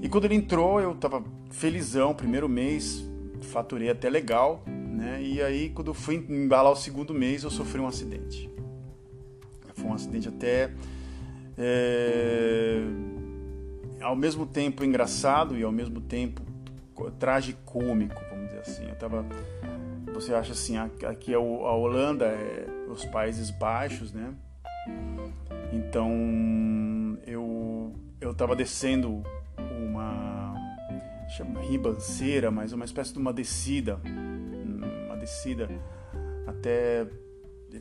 E 0.01 0.09
quando 0.09 0.25
ele 0.25 0.35
entrou, 0.35 0.79
eu 0.79 0.91
estava 0.91 1.23
felizão, 1.51 2.13
primeiro 2.13 2.47
mês, 2.47 3.03
faturei 3.41 3.89
até 3.89 4.09
legal, 4.09 4.63
né? 4.67 5.21
E 5.21 5.41
aí 5.41 5.69
quando 5.69 5.87
eu 5.87 5.93
fui 5.93 6.15
embalar 6.29 6.71
o 6.71 6.75
segundo 6.75 7.13
mês, 7.13 7.43
eu 7.43 7.49
sofri 7.49 7.79
um 7.79 7.87
acidente. 7.87 8.49
Foi 9.73 9.85
um 9.85 9.93
acidente 9.93 10.27
até 10.27 10.71
é, 11.57 12.81
ao 14.01 14.15
mesmo 14.15 14.45
tempo 14.45 14.83
engraçado 14.83 15.57
e 15.57 15.63
ao 15.63 15.71
mesmo 15.71 15.99
tempo 15.99 16.41
tragicômico, 17.19 18.19
vamos 18.29 18.47
dizer 18.47 18.59
assim. 18.59 18.87
Eu 18.87 18.95
tava 18.95 19.25
você 20.13 20.33
acha 20.33 20.53
assim, 20.53 20.77
aqui 20.77 21.31
é 21.31 21.35
a 21.35 21.39
Holanda, 21.39 22.25
é 22.25 22.67
os 22.89 23.05
Países 23.05 23.51
Baixos, 23.51 24.11
né? 24.11 24.33
Então 25.71 27.17
eu 27.25 27.93
eu 28.19 28.31
estava 28.31 28.55
descendo 28.55 29.23
uma 29.57 30.55
chama 31.29 31.59
ribanceira, 31.61 32.49
mas 32.49 32.71
uma 32.71 32.85
espécie 32.85 33.13
de 33.13 33.19
uma 33.19 33.33
descida, 33.33 33.99
uma 35.05 35.17
descida 35.17 35.69
até 36.47 37.07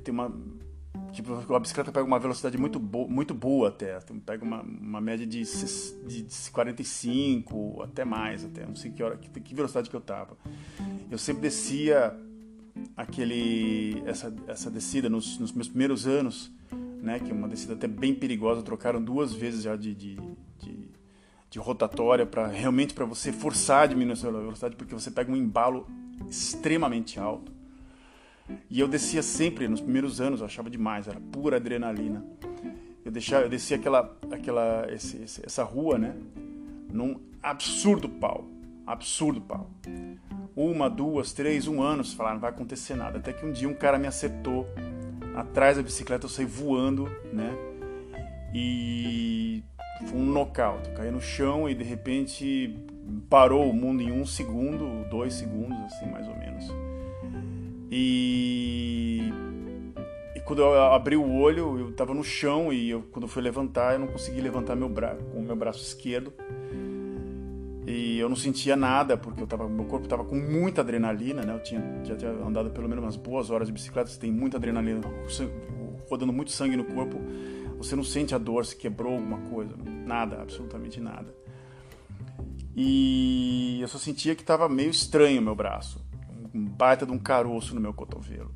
tem 0.03 0.13
uma 0.13 0.33
tipo 1.13 1.55
a 1.55 1.61
bicicleta 1.61 1.93
pega 1.93 2.05
uma 2.05 2.19
velocidade 2.19 2.59
muito 2.59 2.79
boa, 2.79 3.09
muito 3.09 3.33
boa 3.33 3.69
até, 3.69 3.99
pega 4.25 4.45
uma, 4.45 4.63
uma 4.63 5.01
média 5.01 5.27
de, 5.27 5.43
de 5.43 6.51
45 6.51 7.83
até 7.83 8.05
mais 8.05 8.45
até, 8.45 8.67
não 8.67 8.75
sei 8.75 8.91
que 8.91 9.03
hora, 9.03 9.17
que, 9.17 9.29
que 9.41 9.55
velocidade 9.55 9.89
que 9.89 9.97
eu 9.97 10.01
tava. 10.01 10.37
Eu 11.11 11.19
sempre 11.19 11.43
descia 11.43 12.15
aquele 12.97 14.03
essa 14.05 14.35
essa 14.49 14.71
descida 14.71 15.09
nos, 15.09 15.39
nos 15.39 15.53
meus 15.53 15.69
primeiros 15.69 16.07
anos, 16.07 16.53
né, 17.01 17.21
que 17.21 17.31
é 17.31 17.35
uma 17.35 17.49
descida 17.49 17.75
até 17.75 17.87
bem 17.87 18.15
perigosa, 18.15 18.63
trocaram 18.63 19.03
duas 19.03 19.33
vezes 19.33 19.63
já 19.63 19.77
de, 19.77 19.95
de, 19.95 20.17
de 21.51 21.59
rotatória 21.59 22.27
para 22.27 22.47
realmente 22.49 22.93
para 22.95 23.05
você 23.05 23.33
forçar 23.33 23.85
a 23.85 23.87
diminuir 23.87 24.13
a 24.13 24.17
sua 24.17 24.33
velocidade, 24.33 24.77
porque 24.77 24.95
você 24.95 25.11
pega 25.11 25.31
um 25.31 25.37
embalo 25.37 25.87
extremamente 26.29 27.19
alto. 27.19 27.53
E 28.71 28.79
eu 28.79 28.87
descia 28.87 29.23
sempre, 29.23 29.67
nos 29.69 29.81
primeiros 29.81 30.21
anos, 30.21 30.41
eu 30.41 30.47
achava 30.47 30.71
demais, 30.71 31.09
era 31.09 31.21
pura 31.33 31.57
adrenalina. 31.57 32.25
Eu, 33.05 33.11
deixava, 33.11 33.45
eu 33.45 33.49
descia 33.49 33.77
aquela, 33.77 34.17
aquela, 34.31 34.87
esse, 34.93 35.23
essa 35.45 35.63
rua, 35.63 35.99
né? 35.99 36.17
Num 36.93 37.21
absurdo 37.43 38.09
pau. 38.09 38.49
Absurdo 38.87 39.41
pau. 39.41 39.71
Uma, 40.55 40.89
duas, 40.89 41.33
três, 41.33 41.67
um 41.67 41.83
ano, 41.83 42.05
se 42.05 42.15
falar, 42.15 42.35
não 42.35 42.41
vai 42.41 42.51
acontecer 42.51 42.95
nada. 42.95 43.19
Até 43.19 43.33
que 43.33 43.45
um 43.45 43.53
dia 43.53 43.69
um 43.69 43.75
cara 43.75 43.99
me 43.99 44.07
acertou 44.07 44.67
atrás 45.35 45.77
da 45.77 45.83
bicicleta, 45.83 46.27
eu 46.27 46.31
saí 46.31 46.47
voando, 46.47 47.05
né? 47.33 47.53
E 48.55 49.63
foi 50.05 50.19
um 50.19 50.25
nocaute. 50.25 50.91
Caí 50.91 51.11
no 51.11 51.21
chão 51.21 51.69
e 51.69 51.75
de 51.75 51.85
repente 51.85 52.77
parou 53.29 53.71
o 53.71 53.73
mundo 53.73 54.03
em 54.03 54.13
um 54.13 54.27
segundo, 54.27 55.09
dois 55.09 55.35
segundos, 55.35 55.79
assim, 55.85 56.07
mais 56.11 56.27
ou 56.29 56.37
menos. 56.37 56.65
E, 57.91 59.33
e 60.35 60.41
quando 60.41 60.63
eu 60.63 60.83
abri 60.93 61.17
o 61.17 61.35
olho, 61.35 61.79
eu 61.79 61.91
estava 61.91 62.13
no 62.13 62.25
chão 62.25 62.73
e 62.73 62.91
eu, 62.91 63.03
quando 63.13 63.25
eu 63.25 63.29
fui 63.29 63.43
levantar, 63.43 63.95
eu 63.95 64.01
não 64.01 64.09
consegui 64.09 64.41
levantar 64.41 64.75
meu 64.75 64.89
braço 64.89 65.23
com 65.27 65.39
o 65.39 65.43
meu 65.43 65.57
braço 65.57 65.83
esquerdo. 65.83 66.33
E 67.87 68.19
eu 68.19 68.29
não 68.29 68.35
sentia 68.35 68.75
nada, 68.75 69.17
porque 69.17 69.41
eu 69.41 69.47
tava, 69.47 69.69
meu 69.69 69.85
corpo 69.85 70.07
estava 70.07 70.25
com 70.25 70.35
muita 70.35 70.81
adrenalina, 70.81 71.43
né? 71.43 71.55
Eu 71.55 71.63
tinha, 71.63 71.81
já 72.03 72.17
tinha 72.17 72.33
andado 72.33 72.71
pelo 72.71 72.89
menos 72.89 73.05
umas 73.05 73.17
boas 73.17 73.49
horas 73.49 73.69
de 73.69 73.73
bicicleta, 73.73 74.11
você 74.11 74.19
tem 74.19 74.33
muita 74.33 74.57
adrenalina, 74.57 75.01
rodando 76.11 76.33
muito 76.33 76.51
sangue 76.51 76.77
no 76.77 76.85
corpo, 76.85 77.21
você 77.77 77.97
não 77.97 78.05
sente 78.05 78.35
a 78.35 78.39
dor, 78.39 78.65
se 78.65 78.77
quebrou 78.77 79.15
alguma 79.15 79.39
coisa, 79.49 79.75
nada, 79.77 80.41
absolutamente 80.41 81.01
nada. 81.01 81.35
E 82.75 83.79
eu 83.81 83.89
só 83.89 83.99
sentia 83.99 84.35
que 84.35 84.43
estava 84.43 84.69
meio 84.69 84.91
estranho 84.91 85.41
o 85.41 85.45
meu 85.45 85.55
braço 85.55 86.07
um 86.57 86.65
baita 86.65 87.05
de 87.05 87.13
um 87.13 87.19
caroço 87.19 87.75
no 87.75 87.81
meu 87.81 87.93
cotovelo. 87.93 88.51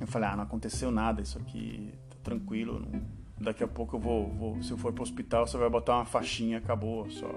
Eu 0.00 0.06
falei, 0.06 0.28
ah, 0.28 0.36
não 0.36 0.44
aconteceu 0.44 0.90
nada, 0.90 1.20
isso 1.20 1.38
aqui 1.38 1.92
tá 2.08 2.16
tranquilo. 2.22 2.80
Não... 2.80 3.02
Daqui 3.38 3.62
a 3.62 3.68
pouco 3.68 3.96
eu 3.96 4.00
vou, 4.00 4.32
vou, 4.32 4.62
se 4.62 4.70
eu 4.70 4.78
for 4.78 4.92
pro 4.92 5.02
hospital, 5.02 5.46
você 5.46 5.58
vai 5.58 5.68
botar 5.68 5.96
uma 5.96 6.06
faixinha, 6.06 6.58
acabou, 6.58 7.08
só. 7.10 7.30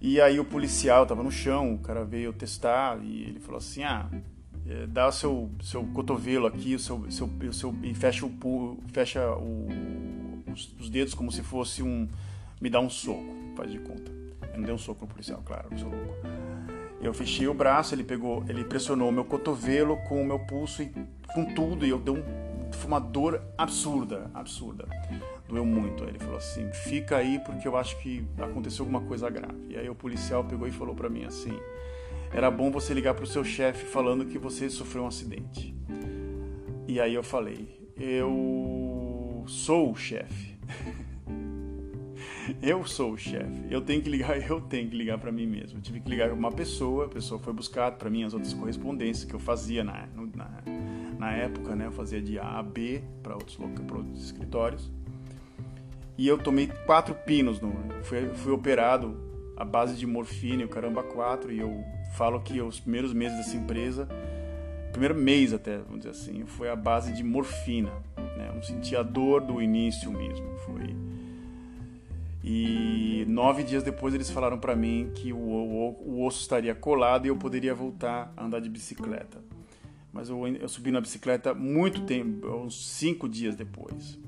E 0.00 0.20
aí 0.20 0.40
o 0.40 0.44
policial 0.44 1.04
tava 1.04 1.22
no 1.22 1.30
chão, 1.30 1.74
o 1.74 1.78
cara 1.78 2.04
veio 2.04 2.32
testar 2.32 2.98
e 3.02 3.24
ele 3.24 3.40
falou 3.40 3.58
assim, 3.58 3.82
ah, 3.82 4.08
é, 4.68 4.86
dá 4.86 5.08
o 5.08 5.12
seu, 5.12 5.50
seu 5.62 5.82
cotovelo 5.94 6.46
aqui, 6.46 6.74
o 6.74 6.78
seu, 6.78 7.10
seu, 7.10 7.28
seu, 7.52 7.74
e 7.82 7.94
fecha, 7.94 8.26
o, 8.26 8.78
fecha 8.92 9.34
o, 9.36 9.66
os, 10.52 10.74
os 10.78 10.90
dedos 10.90 11.14
como 11.14 11.32
se 11.32 11.42
fosse 11.42 11.82
um, 11.82 12.06
me 12.60 12.68
dá 12.68 12.78
um 12.78 12.90
soco, 12.90 13.34
faz 13.56 13.70
de 13.70 13.78
conta. 13.78 14.12
Eu 14.52 14.58
não 14.58 14.64
dei 14.64 14.74
um 14.74 14.78
soco 14.78 15.06
no 15.06 15.10
policial, 15.10 15.42
claro, 15.44 15.68
eu 15.70 15.78
sou 15.78 15.88
louco. 15.88 16.16
Eu 17.00 17.14
fechei 17.14 17.46
o 17.46 17.54
braço, 17.54 17.94
ele 17.94 18.02
pegou, 18.04 18.44
ele 18.48 18.64
pressionou 18.64 19.10
meu 19.10 19.24
cotovelo 19.24 19.96
com 20.08 20.20
o 20.20 20.26
meu 20.26 20.40
pulso 20.40 20.82
e 20.82 20.92
com 21.28 21.54
tudo 21.54 21.86
e 21.86 21.90
eu 21.90 21.98
dei 21.98 22.12
um, 22.12 22.22
uma 22.84 22.98
dor 22.98 23.40
absurda, 23.56 24.30
absurda. 24.34 24.86
Doeu 25.48 25.64
muito. 25.64 26.02
Aí 26.02 26.10
ele 26.10 26.18
falou 26.18 26.36
assim: 26.36 26.70
"Fica 26.72 27.16
aí 27.16 27.38
porque 27.38 27.66
eu 27.66 27.76
acho 27.76 27.96
que 28.00 28.26
aconteceu 28.36 28.84
alguma 28.84 29.00
coisa 29.00 29.30
grave". 29.30 29.68
E 29.70 29.76
aí 29.76 29.88
o 29.88 29.94
policial 29.94 30.44
pegou 30.44 30.66
e 30.66 30.72
falou 30.72 30.94
para 30.94 31.08
mim 31.08 31.24
assim: 31.24 31.56
"Era 32.32 32.50
bom 32.50 32.70
você 32.70 32.92
ligar 32.94 33.14
pro 33.14 33.26
seu 33.26 33.44
chefe 33.44 33.84
falando 33.86 34.26
que 34.26 34.38
você 34.38 34.68
sofreu 34.68 35.04
um 35.04 35.06
acidente". 35.06 35.74
E 36.86 37.00
aí 37.00 37.14
eu 37.14 37.22
falei: 37.22 37.90
"Eu 37.96 39.44
sou 39.46 39.92
o 39.92 39.96
chefe". 39.96 40.58
eu 42.62 42.84
sou 42.86 43.12
o 43.12 43.18
chefe. 43.18 43.66
Eu 43.70 43.80
tenho 43.80 44.02
que 44.02 44.08
ligar, 44.08 44.38
eu 44.48 44.60
tenho 44.60 44.88
que 44.88 44.96
ligar 44.96 45.18
para 45.18 45.30
mim 45.30 45.46
mesmo. 45.46 45.78
Eu 45.78 45.82
tive 45.82 46.00
que 46.00 46.08
ligar 46.08 46.28
para 46.28 46.36
uma 46.36 46.52
pessoa, 46.52 47.06
a 47.06 47.08
pessoa 47.08 47.38
foi 47.40 47.52
buscar 47.52 47.92
para 47.92 48.10
mim 48.10 48.24
as 48.24 48.32
outras 48.32 48.52
correspondências 48.54 49.24
que 49.24 49.34
eu 49.34 49.40
fazia 49.40 49.84
na, 49.84 50.08
na, 50.34 50.50
na 51.18 51.32
época, 51.32 51.74
né? 51.74 51.86
Eu 51.86 51.92
fazia 51.92 52.20
de 52.20 52.38
A 52.38 52.58
a 52.58 52.62
B 52.62 53.02
para 53.22 53.34
outros, 53.34 53.58
outros 53.58 54.24
escritórios. 54.24 54.90
E 56.16 56.26
eu 56.26 56.36
tomei 56.38 56.66
quatro 56.84 57.14
pinos, 57.14 57.60
no, 57.60 57.72
fui, 58.02 58.26
fui 58.34 58.52
operado 58.52 59.16
à 59.56 59.64
base 59.64 59.96
de 59.96 60.06
morfina 60.06 60.62
e 60.62 60.64
o 60.64 60.68
caramba 60.68 61.02
quatro. 61.02 61.52
E 61.52 61.58
eu 61.58 61.84
falo 62.16 62.40
que 62.40 62.60
os 62.60 62.80
primeiros 62.80 63.12
meses 63.12 63.36
dessa 63.36 63.56
empresa, 63.56 64.08
primeiro 64.92 65.14
mês 65.14 65.52
até, 65.52 65.78
vamos 65.78 65.98
dizer 65.98 66.10
assim, 66.10 66.44
foi 66.46 66.68
a 66.68 66.76
base 66.76 67.12
de 67.12 67.22
morfina. 67.22 67.92
Né? 68.36 68.48
Eu 68.48 68.54
não 68.54 68.62
sentia 68.62 69.00
a 69.00 69.02
dor 69.02 69.40
do 69.40 69.60
início 69.62 70.10
mesmo. 70.10 70.56
Foi 70.58 70.78
e 72.50 73.26
nove 73.28 73.62
dias 73.62 73.82
depois 73.82 74.14
eles 74.14 74.30
falaram 74.30 74.58
para 74.58 74.74
mim 74.74 75.10
que 75.14 75.34
o, 75.34 75.36
o, 75.36 75.90
o, 76.06 76.24
osso 76.24 76.40
estaria 76.40 76.74
colado 76.74 77.26
e 77.26 77.28
eu 77.28 77.36
poderia 77.36 77.74
voltar 77.74 78.32
a 78.34 78.44
andar 78.44 78.58
de 78.60 78.70
bicicleta. 78.70 79.38
Mas 80.10 80.30
eu, 80.30 80.46
eu 80.46 80.66
subi 80.66 80.90
na 80.90 80.98
bicicleta 80.98 81.52
muito 81.52 82.06
tempo, 82.06 82.46
uns 82.48 82.88
cinco 82.88 83.28
dias 83.28 83.54
depois. 83.54 84.18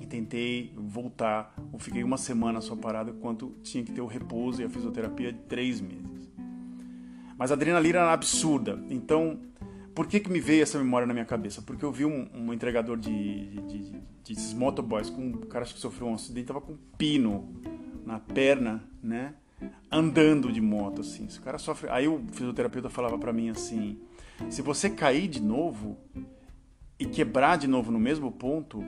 E 0.00 0.06
tentei 0.06 0.72
voltar. 0.74 1.54
Eu 1.70 1.78
fiquei 1.78 2.02
uma 2.02 2.16
semana 2.16 2.62
só 2.62 2.74
parado, 2.74 3.10
enquanto 3.10 3.54
tinha 3.62 3.84
que 3.84 3.92
ter 3.92 4.00
o 4.00 4.06
repouso 4.06 4.62
e 4.62 4.64
a 4.64 4.70
fisioterapia 4.70 5.30
de 5.30 5.40
três 5.40 5.78
meses. 5.78 6.09
Mas 7.40 7.50
a 7.50 7.54
adrenalina 7.54 7.98
era 7.98 8.12
absurda. 8.12 8.78
Então 8.88 9.40
por 9.94 10.06
que, 10.06 10.20
que 10.20 10.30
me 10.30 10.40
veio 10.40 10.62
essa 10.62 10.78
memória 10.78 11.06
na 11.06 11.12
minha 11.12 11.26
cabeça? 11.26 11.60
Porque 11.60 11.84
eu 11.84 11.92
vi 11.92 12.04
um, 12.04 12.28
um 12.34 12.52
entregador 12.52 12.96
de, 12.96 13.60
de, 13.66 13.90
de, 14.22 14.34
de 14.34 14.54
motoboys 14.56 15.10
com 15.10 15.20
um 15.20 15.32
cara 15.32 15.64
que 15.64 15.78
sofreu 15.78 16.08
um 16.08 16.14
acidente, 16.14 16.46
tava 16.46 16.60
com 16.60 16.72
um 16.72 16.78
pino 16.96 17.60
na 18.06 18.18
perna, 18.18 18.82
né? 19.02 19.34
Andando 19.90 20.50
de 20.52 20.60
moto, 20.60 21.02
assim. 21.02 21.28
Se 21.28 21.38
o 21.38 21.42
cara 21.42 21.58
sofre. 21.58 21.90
Aí 21.90 22.08
o 22.08 22.24
fisioterapeuta 22.32 22.88
falava 22.88 23.18
para 23.18 23.32
mim 23.32 23.50
assim: 23.50 24.00
se 24.48 24.62
você 24.62 24.88
cair 24.88 25.28
de 25.28 25.42
novo 25.42 25.98
e 26.98 27.04
quebrar 27.04 27.58
de 27.58 27.66
novo 27.66 27.90
no 27.90 28.00
mesmo 28.00 28.32
ponto, 28.32 28.82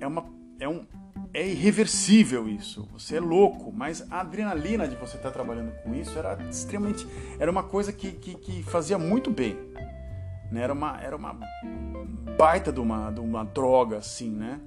é 0.00 0.06
uma. 0.06 0.24
É 0.58 0.68
um, 0.68 0.84
é 1.32 1.46
irreversível 1.46 2.48
isso. 2.48 2.88
Você 2.92 3.16
é 3.16 3.20
louco, 3.20 3.72
mas 3.72 4.04
a 4.10 4.20
adrenalina 4.20 4.86
de 4.86 4.96
você 4.96 5.16
estar 5.16 5.28
tá 5.28 5.34
trabalhando 5.34 5.72
com 5.82 5.94
isso 5.94 6.18
era 6.18 6.38
extremamente. 6.48 7.06
Era 7.38 7.50
uma 7.50 7.62
coisa 7.62 7.92
que, 7.92 8.12
que, 8.12 8.34
que 8.34 8.62
fazia 8.62 8.98
muito 8.98 9.30
bem. 9.30 9.56
Né? 10.50 10.62
Era, 10.62 10.72
uma, 10.72 11.00
era 11.00 11.16
uma 11.16 11.38
baita 12.36 12.72
de 12.72 12.80
uma, 12.80 13.10
de 13.10 13.20
uma 13.20 13.44
droga, 13.44 13.98
assim, 13.98 14.30
né? 14.30 14.60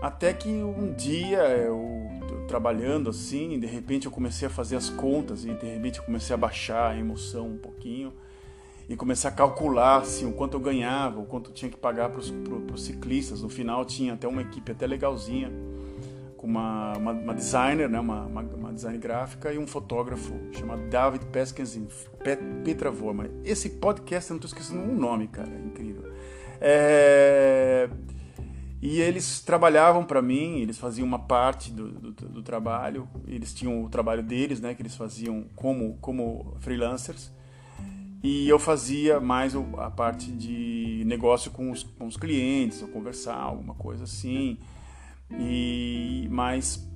Até 0.00 0.32
que 0.32 0.48
um 0.48 0.94
dia 0.94 1.40
eu, 1.40 2.10
eu, 2.30 2.46
trabalhando 2.46 3.10
assim, 3.10 3.60
de 3.60 3.66
repente 3.66 4.06
eu 4.06 4.10
comecei 4.12 4.48
a 4.48 4.50
fazer 4.50 4.76
as 4.76 4.88
contas 4.88 5.44
e 5.44 5.52
de 5.52 5.66
repente 5.66 5.98
eu 5.98 6.04
comecei 6.04 6.32
a 6.32 6.38
baixar 6.38 6.92
a 6.92 6.96
emoção 6.96 7.48
um 7.48 7.58
pouquinho 7.58 8.10
e 8.90 8.96
comecei 8.96 9.30
a 9.30 9.32
calcular 9.32 9.98
assim, 9.98 10.26
o 10.26 10.32
quanto 10.32 10.54
eu 10.54 10.60
ganhava, 10.60 11.20
o 11.20 11.24
quanto 11.24 11.50
eu 11.50 11.54
tinha 11.54 11.70
que 11.70 11.76
pagar 11.76 12.10
para 12.10 12.18
os 12.18 12.84
ciclistas. 12.84 13.40
No 13.40 13.48
final 13.48 13.84
tinha 13.84 14.14
até 14.14 14.26
uma 14.26 14.42
equipe 14.42 14.72
até 14.72 14.84
legalzinha 14.84 15.48
com 16.36 16.48
uma, 16.48 16.94
uma, 16.96 17.12
uma 17.12 17.34
designer, 17.34 17.88
né, 17.88 18.00
uma, 18.00 18.24
uma, 18.24 18.40
uma, 18.42 18.72
design 18.72 18.98
gráfica 18.98 19.52
e 19.52 19.58
um 19.58 19.66
fotógrafo 19.66 20.34
chamado 20.50 20.82
David 20.88 21.24
Peskinsin, 21.26 21.86
Petra 22.64 22.90
Vorma. 22.90 23.28
Esse 23.44 23.70
podcast, 23.70 24.28
eu 24.28 24.34
não 24.34 24.44
estou 24.44 24.48
esquecendo 24.48 24.80
um 24.80 24.98
nome, 24.98 25.28
cara, 25.28 25.50
é 25.50 25.66
incrível. 25.66 26.10
É... 26.60 27.88
E 28.82 29.00
eles 29.00 29.40
trabalhavam 29.40 30.04
para 30.04 30.20
mim, 30.20 30.58
eles 30.58 30.78
faziam 30.78 31.06
uma 31.06 31.18
parte 31.18 31.70
do, 31.70 31.92
do, 31.92 32.10
do, 32.10 32.42
trabalho, 32.42 33.06
eles 33.28 33.54
tinham 33.54 33.84
o 33.84 33.88
trabalho 33.88 34.22
deles, 34.22 34.60
né, 34.60 34.74
que 34.74 34.82
eles 34.82 34.96
faziam 34.96 35.44
como, 35.54 35.96
como 36.00 36.56
freelancers, 36.58 37.30
e 38.22 38.48
eu 38.48 38.58
fazia 38.58 39.18
mais 39.18 39.54
a 39.56 39.90
parte 39.90 40.30
de 40.30 41.02
negócio 41.06 41.50
com 41.50 41.70
os, 41.70 41.82
com 41.82 42.06
os 42.06 42.16
clientes, 42.16 42.82
ou 42.82 42.88
conversar, 42.88 43.36
alguma 43.36 43.74
coisa 43.74 44.04
assim. 44.04 44.58
E 45.38 46.28
mas 46.30 46.86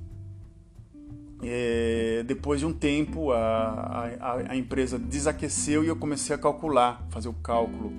é, 1.43 2.23
depois 2.27 2.61
de 2.61 2.67
um 2.67 2.73
tempo 2.73 3.33
a, 3.33 4.09
a, 4.21 4.53
a, 4.53 4.57
empresa 4.57 4.99
desaqueceu 4.99 5.85
e 5.85 5.89
eu 5.89 5.97
comecei 5.97 6.35
a 6.35 6.39
calcular, 6.39 7.07
fazer 7.11 7.29
o 7.29 7.35
cálculo. 7.35 7.93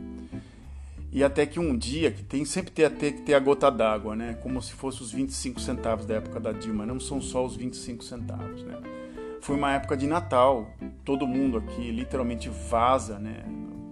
E 1.11 1.23
até 1.23 1.45
que 1.45 1.59
um 1.59 1.77
dia, 1.77 2.11
que 2.11 2.21
tem 2.21 2.43
sempre 2.43 2.71
ter, 2.71 2.91
ter 2.91 3.13
que 3.13 3.21
ter 3.21 3.35
a 3.35 3.39
gota 3.39 3.71
d'água, 3.71 4.15
né? 4.15 4.33
Como 4.43 4.61
se 4.61 4.73
fosse 4.73 5.01
os 5.01 5.13
25 5.13 5.61
centavos 5.61 6.05
da 6.05 6.15
época 6.15 6.41
da 6.41 6.51
Dilma, 6.51 6.85
não 6.85 6.99
são 6.99 7.21
só 7.21 7.45
os 7.45 7.55
25 7.55 8.03
centavos, 8.03 8.63
né? 8.63 9.04
Foi 9.45 9.55
uma 9.55 9.73
época 9.73 9.95
de 9.95 10.07
Natal, 10.07 10.71
todo 11.03 11.27
mundo 11.27 11.59
aqui 11.59 11.91
literalmente 11.91 12.49
vaza, 12.49 13.19
né? 13.19 13.45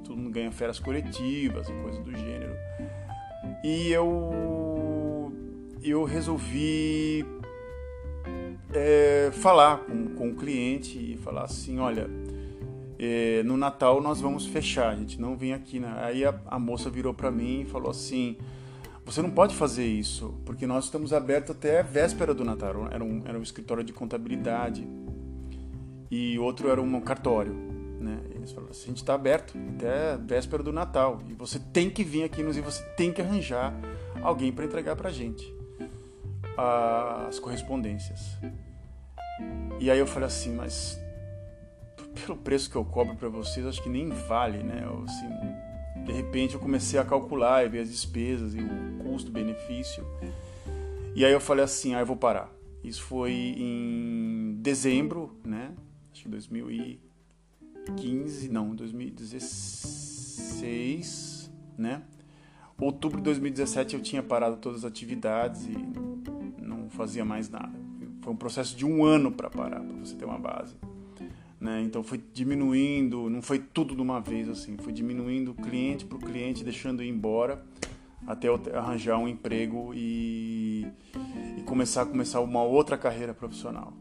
Todo 0.03 0.17
mundo 0.17 0.31
ganha 0.31 0.51
férias 0.51 0.79
coletivas 0.79 1.69
e 1.69 1.73
coisas 1.73 2.03
do 2.03 2.11
gênero. 2.11 2.55
E 3.63 3.91
eu 3.91 5.31
eu 5.83 6.05
resolvi 6.05 7.23
é, 8.73 9.29
falar 9.31 9.81
com, 9.81 10.15
com 10.15 10.29
o 10.29 10.35
cliente 10.35 10.97
e 10.97 11.17
falar 11.17 11.43
assim, 11.43 11.77
olha, 11.77 12.09
é, 12.97 13.43
no 13.43 13.55
Natal 13.55 14.01
nós 14.01 14.19
vamos 14.19 14.47
fechar, 14.47 14.89
a 14.89 14.95
gente 14.95 15.21
não 15.21 15.37
vem 15.37 15.53
aqui. 15.53 15.79
Né? 15.79 15.93
Aí 15.97 16.25
a, 16.25 16.33
a 16.47 16.57
moça 16.57 16.89
virou 16.89 17.13
para 17.13 17.29
mim 17.29 17.61
e 17.61 17.65
falou 17.65 17.91
assim, 17.91 18.37
você 19.05 19.21
não 19.21 19.29
pode 19.29 19.53
fazer 19.53 19.85
isso, 19.85 20.33
porque 20.47 20.65
nós 20.65 20.85
estamos 20.85 21.13
abertos 21.13 21.55
até 21.55 21.81
a 21.81 21.83
véspera 21.83 22.33
do 22.33 22.43
Natal. 22.43 22.87
Era 22.89 23.03
um, 23.03 23.21
era 23.23 23.37
um 23.37 23.43
escritório 23.43 23.83
de 23.83 23.93
contabilidade 23.93 24.83
e 26.13 26.37
outro 26.37 26.69
era 26.69 26.79
um 26.79 27.01
cartório. 27.01 27.53
Né? 27.99 28.19
Eles 28.35 28.51
falaram 28.51 28.69
assim, 28.69 28.83
a 28.83 28.87
gente 28.87 28.97
está 28.97 29.15
aberto 29.15 29.57
até 29.75 30.15
véspera 30.17 30.61
do 30.61 30.71
Natal 30.71 31.19
e 31.27 31.33
você 31.33 31.57
tem 31.57 31.89
que 31.89 32.03
vir 32.03 32.23
aqui 32.23 32.43
nos 32.43 32.55
e 32.55 32.61
você 32.61 32.83
tem 32.95 33.11
que 33.11 33.19
arranjar 33.19 33.73
alguém 34.21 34.51
para 34.51 34.63
entregar 34.63 34.95
para 34.95 35.09
gente 35.09 35.51
as 37.27 37.39
correspondências. 37.39 38.37
E 39.79 39.89
aí 39.89 39.97
eu 39.97 40.05
falei 40.05 40.27
assim, 40.27 40.53
mas 40.53 40.99
pelo 42.23 42.37
preço 42.37 42.69
que 42.69 42.75
eu 42.75 42.85
cobro 42.85 43.15
para 43.15 43.29
vocês, 43.29 43.65
acho 43.65 43.81
que 43.81 43.89
nem 43.89 44.09
vale, 44.09 44.59
né? 44.59 44.83
Eu, 44.83 45.03
assim, 45.05 46.03
de 46.05 46.11
repente 46.11 46.53
eu 46.53 46.59
comecei 46.59 46.99
a 46.99 47.03
calcular 47.03 47.65
e 47.65 47.69
ver 47.69 47.79
as 47.79 47.89
despesas 47.89 48.53
e 48.53 48.59
o 48.59 49.03
custo-benefício. 49.03 50.05
E 51.15 51.25
aí 51.25 51.31
eu 51.31 51.41
falei 51.41 51.65
assim, 51.65 51.95
ah, 51.95 52.01
eu 52.01 52.05
vou 52.05 52.15
parar. 52.17 52.53
Isso 52.83 53.01
foi 53.01 53.31
em 53.31 54.57
dezembro? 54.59 55.31
Acho 56.13 56.23
que 56.23 56.29
2015, 56.29 58.49
não, 58.49 58.73
2016, 58.75 61.51
né? 61.75 62.03
Outubro 62.79 63.17
de 63.17 63.23
2017 63.23 63.95
eu 63.95 64.01
tinha 64.01 64.21
parado 64.21 64.57
todas 64.57 64.85
as 64.85 64.91
atividades 64.91 65.65
e 65.65 65.75
não 66.61 66.87
fazia 66.89 67.25
mais 67.25 67.49
nada. 67.49 67.73
Foi 68.21 68.31
um 68.31 68.35
processo 68.35 68.75
de 68.75 68.85
um 68.85 69.03
ano 69.03 69.31
para 69.31 69.49
parar, 69.49 69.81
para 69.81 69.97
você 69.97 70.13
ter 70.15 70.25
uma 70.25 70.37
base. 70.37 70.75
Né? 71.59 71.81
Então 71.81 72.03
foi 72.03 72.23
diminuindo, 72.33 73.27
não 73.29 73.41
foi 73.41 73.57
tudo 73.57 73.95
de 73.95 74.01
uma 74.01 74.21
vez 74.21 74.47
assim, 74.49 74.77
foi 74.77 74.93
diminuindo 74.93 75.55
cliente 75.55 76.05
por 76.05 76.19
cliente, 76.19 76.63
deixando 76.63 77.01
ir 77.01 77.09
embora 77.09 77.65
até 78.27 78.47
eu 78.47 78.61
arranjar 78.73 79.17
um 79.17 79.27
emprego 79.27 79.91
e, 79.95 80.85
e 81.57 81.63
começar 81.63 82.05
começar 82.05 82.39
uma 82.41 82.61
outra 82.63 82.95
carreira 82.97 83.33
profissional. 83.33 83.93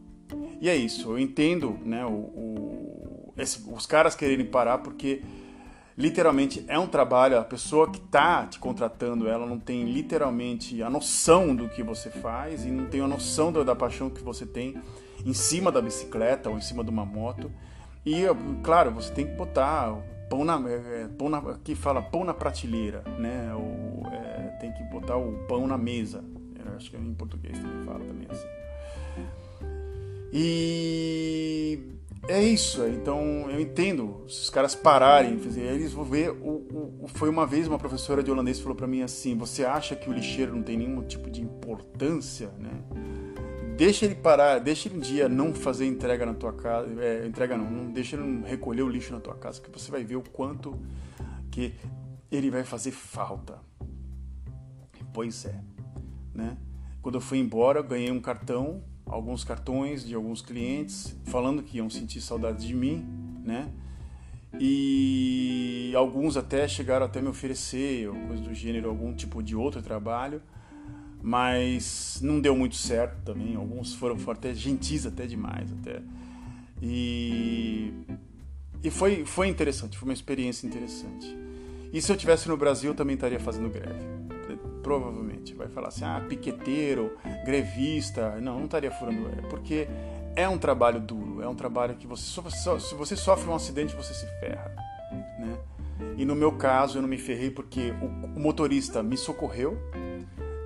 E 0.61 0.69
é 0.69 0.75
isso, 0.75 1.11
eu 1.11 1.19
entendo 1.19 1.77
né, 1.85 2.05
o, 2.05 2.09
o 2.09 3.33
esse, 3.37 3.63
os 3.71 3.85
caras 3.85 4.15
quererem 4.15 4.45
parar 4.45 4.77
porque 4.79 5.21
literalmente 5.97 6.63
é 6.67 6.77
um 6.77 6.87
trabalho, 6.87 7.37
a 7.37 7.43
pessoa 7.43 7.89
que 7.89 7.99
está 7.99 8.45
te 8.45 8.59
contratando, 8.59 9.27
ela 9.27 9.45
não 9.45 9.59
tem 9.59 9.85
literalmente 9.85 10.81
a 10.81 10.89
noção 10.89 11.55
do 11.55 11.69
que 11.69 11.83
você 11.83 12.09
faz 12.09 12.65
e 12.65 12.69
não 12.69 12.85
tem 12.85 13.01
a 13.01 13.07
noção 13.07 13.51
da, 13.51 13.63
da 13.63 13.75
paixão 13.75 14.09
que 14.09 14.21
você 14.21 14.45
tem 14.45 14.75
em 15.25 15.33
cima 15.33 15.71
da 15.71 15.81
bicicleta 15.81 16.49
ou 16.49 16.57
em 16.57 16.61
cima 16.61 16.83
de 16.83 16.89
uma 16.89 17.05
moto. 17.05 17.51
E, 18.05 18.23
claro, 18.63 18.91
você 18.91 19.11
tem 19.13 19.25
que 19.25 19.33
botar 19.33 19.95
pão 20.29 20.43
na, 20.43 20.61
é, 20.69 21.07
pão 21.17 21.29
na 21.29 21.37
aqui 21.37 21.75
fala 21.75 22.01
pão 22.01 22.23
na 22.23 22.33
prateleira, 22.33 23.03
né? 23.17 23.53
Ou, 23.53 24.05
é, 24.11 24.57
tem 24.59 24.71
que 24.73 24.83
botar 24.85 25.15
o 25.15 25.45
pão 25.47 25.67
na 25.67 25.77
mesa. 25.77 26.23
Eu 26.65 26.75
acho 26.75 26.89
que 26.89 26.97
em 26.97 27.13
português 27.13 27.57
também 27.57 27.85
fala 27.85 27.99
também 27.99 28.27
assim. 28.29 28.47
E 30.35 31.79
é 32.27 32.41
isso, 32.41 32.83
então 32.87 33.47
eu 33.51 33.59
entendo 33.59 34.25
se 34.27 34.41
os 34.41 34.49
caras 34.49 34.73
pararem, 34.73 35.39
eles 35.57 35.93
vão 35.93 36.03
ver. 36.03 36.31
O, 36.31 37.03
o, 37.03 37.07
foi 37.07 37.29
uma 37.29 37.45
vez 37.45 37.67
uma 37.67 37.77
professora 37.77 38.23
de 38.23 38.31
holandês 38.31 38.59
falou 38.59 38.75
para 38.75 38.87
mim 38.87 39.03
assim: 39.03 39.37
Você 39.37 39.63
acha 39.63 39.95
que 39.95 40.09
o 40.09 40.13
lixeiro 40.13 40.55
não 40.55 40.63
tem 40.63 40.75
nenhum 40.75 41.03
tipo 41.03 41.29
de 41.29 41.39
importância, 41.39 42.49
né? 42.57 42.71
Deixa 43.77 44.05
ele 44.05 44.15
parar, 44.15 44.59
deixa 44.59 44.87
ele 44.87 44.97
um 44.97 44.99
dia 44.99 45.29
não 45.29 45.53
fazer 45.53 45.85
entrega 45.85 46.25
na 46.25 46.33
tua 46.33 46.53
casa, 46.53 46.87
é, 46.99 47.27
entrega 47.27 47.55
não, 47.55 47.69
não 47.69 47.91
deixa 47.91 48.15
ele 48.15 48.23
não 48.23 48.47
recolher 48.47 48.81
o 48.81 48.89
lixo 48.89 49.13
na 49.13 49.19
tua 49.19 49.35
casa, 49.35 49.61
que 49.61 49.69
você 49.69 49.91
vai 49.91 50.03
ver 50.03 50.15
o 50.15 50.21
quanto 50.21 50.79
que 51.51 51.73
ele 52.31 52.49
vai 52.49 52.63
fazer 52.63 52.91
falta. 52.91 53.59
Pois 55.13 55.45
é, 55.45 55.59
né? 56.33 56.57
Quando 57.03 57.15
eu 57.15 57.21
fui 57.21 57.37
embora, 57.37 57.79
eu 57.79 57.83
ganhei 57.83 58.09
um 58.09 58.19
cartão 58.19 58.81
alguns 59.05 59.43
cartões 59.43 60.05
de 60.05 60.15
alguns 60.15 60.41
clientes 60.41 61.15
falando 61.25 61.61
que 61.63 61.77
iam 61.77 61.89
sentir 61.89 62.21
saudade 62.21 62.65
de 62.65 62.73
mim, 62.73 63.05
né? 63.43 63.69
E 64.59 65.91
alguns 65.95 66.37
até 66.37 66.67
chegaram 66.67 67.05
até 67.05 67.21
me 67.21 67.27
oferecer, 67.27 68.07
ou 68.07 68.15
coisa 68.27 68.43
do 68.43 68.53
gênero, 68.53 68.89
algum 68.89 69.13
tipo 69.13 69.41
de 69.41 69.55
outro 69.55 69.81
trabalho, 69.81 70.41
mas 71.21 72.19
não 72.21 72.39
deu 72.39 72.55
muito 72.55 72.75
certo 72.75 73.23
também. 73.23 73.55
Alguns 73.55 73.95
foram, 73.95 74.17
foram 74.17 74.37
até 74.37 74.53
gentis 74.53 75.05
até 75.05 75.25
demais 75.25 75.71
até. 75.71 76.01
E, 76.81 77.93
e 78.83 78.91
foi, 78.91 79.25
foi 79.25 79.47
interessante, 79.47 79.97
foi 79.97 80.09
uma 80.09 80.13
experiência 80.13 80.67
interessante. 80.67 81.35
E 81.91 82.01
se 82.01 82.11
eu 82.11 82.15
tivesse 82.15 82.47
no 82.47 82.57
Brasil, 82.57 82.91
eu 82.91 82.95
também 82.95 83.15
estaria 83.15 83.39
fazendo 83.39 83.69
greve 83.69 84.32
provavelmente 84.83 85.53
vai 85.55 85.67
falar 85.67 85.87
assim, 85.87 86.03
ah, 86.03 86.23
piqueteiro, 86.27 87.17
grevista, 87.45 88.39
não, 88.41 88.57
não 88.57 88.65
estaria 88.65 88.91
furando 88.91 89.29
é, 89.29 89.41
porque 89.49 89.87
é 90.35 90.47
um 90.47 90.57
trabalho 90.57 90.99
duro, 90.99 91.41
é 91.41 91.47
um 91.47 91.55
trabalho 91.55 91.95
que 91.95 92.05
você 92.05 92.23
só, 92.23 92.77
se 92.77 92.93
você 92.93 93.15
sofre 93.15 93.49
um 93.49 93.55
acidente 93.55 93.95
você 93.95 94.13
se 94.13 94.27
ferra, 94.39 94.69
né? 95.39 95.57
E 96.17 96.25
no 96.25 96.35
meu 96.35 96.51
caso 96.51 96.97
eu 96.97 97.01
não 97.01 97.09
me 97.09 97.17
ferrei 97.17 97.49
porque 97.49 97.93
o, 98.01 98.37
o 98.37 98.39
motorista 98.39 99.01
me 99.01 99.15
socorreu, 99.15 99.77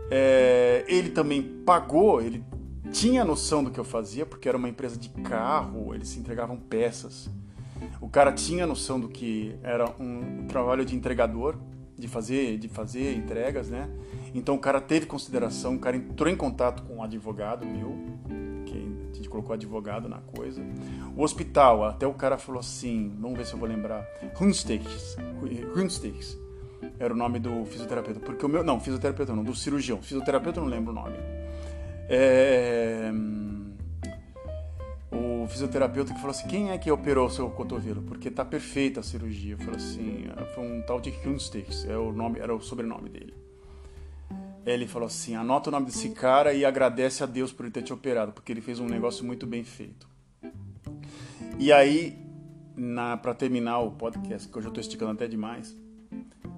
é, 0.10 0.84
ele 0.88 1.10
também 1.10 1.42
pagou, 1.42 2.22
ele 2.22 2.44
tinha 2.92 3.24
noção 3.24 3.64
do 3.64 3.70
que 3.70 3.80
eu 3.80 3.84
fazia 3.84 4.26
porque 4.26 4.48
era 4.48 4.58
uma 4.58 4.70
empresa 4.70 4.98
de 4.98 5.10
carro, 5.10 5.94
eles 5.94 6.16
entregavam 6.18 6.58
peças. 6.58 7.30
O 8.02 8.10
cara 8.10 8.32
tinha 8.32 8.66
noção 8.66 9.00
do 9.00 9.08
que 9.08 9.56
era 9.62 9.86
um 10.00 10.48
trabalho 10.48 10.86
de 10.86 10.96
entregador, 10.96 11.58
de 11.98 12.08
fazer, 12.08 12.58
de 12.58 12.68
fazer 12.68 13.16
entregas, 13.16 13.70
né? 13.70 13.90
Então 14.34 14.56
o 14.56 14.60
cara 14.60 14.80
teve 14.80 15.06
consideração, 15.06 15.76
o 15.76 15.80
cara 15.80 15.98
entrou 15.98 16.30
em 16.30 16.36
contato 16.36 16.84
com 16.84 16.98
um 16.98 17.04
advogado 17.04 17.66
meu, 17.66 17.98
que 18.66 19.10
a 19.12 19.16
gente 19.16 19.28
colocou 19.28 19.54
advogado 19.54 20.08
na 20.08 20.20
coisa. 20.20 20.62
O 21.16 21.24
hospital, 21.24 21.84
até 21.86 22.06
o 22.06 22.14
cara 22.14 22.38
falou 22.38 22.60
assim, 22.60 23.16
vamos 23.20 23.38
ver 23.38 23.46
se 23.46 23.54
eu 23.54 23.60
vou 23.60 23.68
lembrar, 23.68 24.06
Hunsteaks, 24.40 25.18
Hunsteaks 25.76 26.38
era 27.00 27.14
o 27.14 27.18
nome 27.18 27.40
do 27.40 27.66
fisioterapeuta, 27.66 28.20
porque 28.20 28.46
o 28.46 28.50
meu, 28.50 28.64
não, 28.64 28.80
fisioterapeuta 28.80 29.34
não, 29.34 29.44
do 29.44 29.56
cirurgião, 29.56 30.02
fisioterapeuta 30.02 30.60
eu 30.60 30.64
não 30.64 30.70
lembro 30.70 30.92
o 30.92 30.96
nome. 30.96 31.18
É, 32.10 33.12
o 35.48 35.50
fisioterapeuta 35.50 36.14
que 36.14 36.20
falou 36.20 36.32
assim: 36.32 36.48
quem 36.48 36.72
é 36.72 36.78
que 36.78 36.92
operou 36.92 37.28
o 37.28 37.32
seu 37.32 37.50
cotovelo? 37.50 38.02
Porque 38.04 38.30
tá 38.30 38.46
perfeita 38.46 39.00
a 39.00 39.04
cirurgia. 39.04 39.58
Falou 39.58 39.76
assim: 39.76 40.26
ah, 40.36 40.46
foi 40.54 40.64
um 40.64 40.82
tal 40.82 41.00
de 41.00 41.12
Kunstix, 41.12 41.86
é 41.86 41.98
o 41.98 42.12
nome, 42.12 42.40
era 42.40 42.54
o 42.54 42.62
sobrenome 42.62 43.10
dele. 43.10 43.34
Ele 44.66 44.86
falou 44.86 45.08
assim: 45.08 45.36
anota 45.36 45.70
o 45.70 45.72
nome 45.72 45.86
desse 45.86 46.10
cara 46.10 46.54
e 46.54 46.66
agradece 46.66 47.24
a 47.24 47.26
Deus 47.26 47.52
por 47.52 47.66
ele 47.66 47.72
ter 47.72 47.82
te 47.82 47.94
operado, 47.94 48.34
porque 48.34 48.52
ele 48.52 48.62
fez 48.62 48.80
um 48.80 48.88
negócio 48.88 49.26
muito 49.26 49.48
bem 49.48 49.64
feito. 49.64 50.08
E 51.58 51.72
aí, 51.72 52.20
para 53.22 53.34
terminar 53.34 53.80
o 53.80 53.92
podcast, 53.92 54.48
que 54.48 54.58
hoje 54.58 54.68
eu 54.68 54.72
estou 54.72 54.82
esticando 54.82 55.14
até 55.14 55.28
demais, 55.28 55.76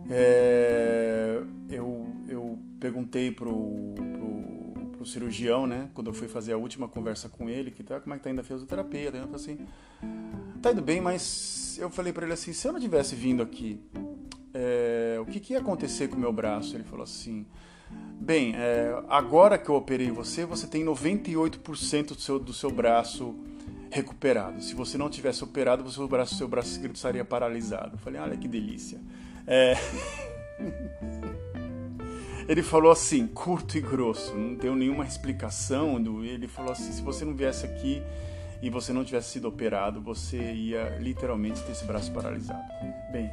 é, 0.09 1.41
eu, 1.69 2.07
eu 2.27 2.59
perguntei 2.79 3.31
pro, 3.31 3.93
pro 4.99 5.05
cirurgião, 5.05 5.65
né? 5.65 5.89
Quando 5.93 6.07
eu 6.07 6.13
fui 6.13 6.27
fazer 6.27 6.51
a 6.51 6.57
última 6.57 6.85
conversa 6.85 7.29
com 7.29 7.49
ele, 7.49 7.71
que 7.71 7.81
tá, 7.81 8.01
como 8.01 8.13
é 8.13 8.17
que 8.17 8.23
tá 8.25 8.29
indo 8.29 8.41
a 8.41 8.43
fisioterapia? 8.43 9.07
Ele 9.07 9.19
falou 9.19 9.35
assim, 9.35 9.65
tá 10.61 10.73
indo 10.73 10.81
bem, 10.81 10.99
mas 10.99 11.77
eu 11.79 11.89
falei 11.89 12.11
para 12.11 12.25
ele 12.25 12.33
assim, 12.33 12.51
se 12.51 12.67
eu 12.67 12.73
não 12.73 12.81
tivesse 12.81 13.15
vindo 13.15 13.41
aqui, 13.41 13.79
é, 14.53 15.17
o 15.21 15.25
que, 15.25 15.39
que 15.39 15.53
ia 15.53 15.59
acontecer 15.59 16.09
com 16.09 16.17
o 16.17 16.19
meu 16.19 16.33
braço? 16.33 16.75
Ele 16.75 16.83
falou 16.83 17.03
assim, 17.03 17.45
bem, 18.19 18.53
é, 18.57 19.01
agora 19.07 19.57
que 19.57 19.69
eu 19.69 19.75
operei 19.75 20.11
você, 20.11 20.45
você 20.45 20.67
tem 20.67 20.83
98% 20.83 22.07
do 22.07 22.19
seu, 22.19 22.37
do 22.37 22.51
seu 22.51 22.69
braço 22.69 23.33
recuperado. 23.89 24.61
Se 24.61 24.75
você 24.75 24.97
não 24.97 25.09
tivesse 25.09 25.45
operado, 25.45 25.85
o 25.85 25.91
seu 25.91 26.09
braço, 26.09 26.35
seu 26.35 26.47
braço 26.47 26.71
esquerdo 26.71 26.95
estaria 26.95 27.23
paralisado. 27.23 27.93
Eu 27.93 27.99
falei, 27.99 28.19
olha 28.19 28.35
que 28.35 28.49
delícia. 28.49 28.99
É... 29.47 29.75
ele 32.49 32.63
falou 32.63 32.91
assim, 32.91 33.27
curto 33.27 33.77
e 33.77 33.81
grosso, 33.81 34.35
não 34.35 34.55
deu 34.55 34.75
nenhuma 34.75 35.05
explicação. 35.05 36.03
Ele 36.23 36.47
falou 36.47 36.71
assim: 36.71 36.91
se 36.91 36.99
você 37.03 37.23
não 37.23 37.35
viesse 37.35 37.63
aqui 37.63 38.01
e 38.59 38.71
você 38.71 38.91
não 38.91 39.05
tivesse 39.05 39.33
sido 39.33 39.47
operado, 39.47 40.01
você 40.01 40.51
ia 40.53 40.97
literalmente 40.99 41.61
ter 41.61 41.73
esse 41.73 41.85
braço 41.85 42.11
paralisado. 42.11 42.59
Bem, 43.11 43.29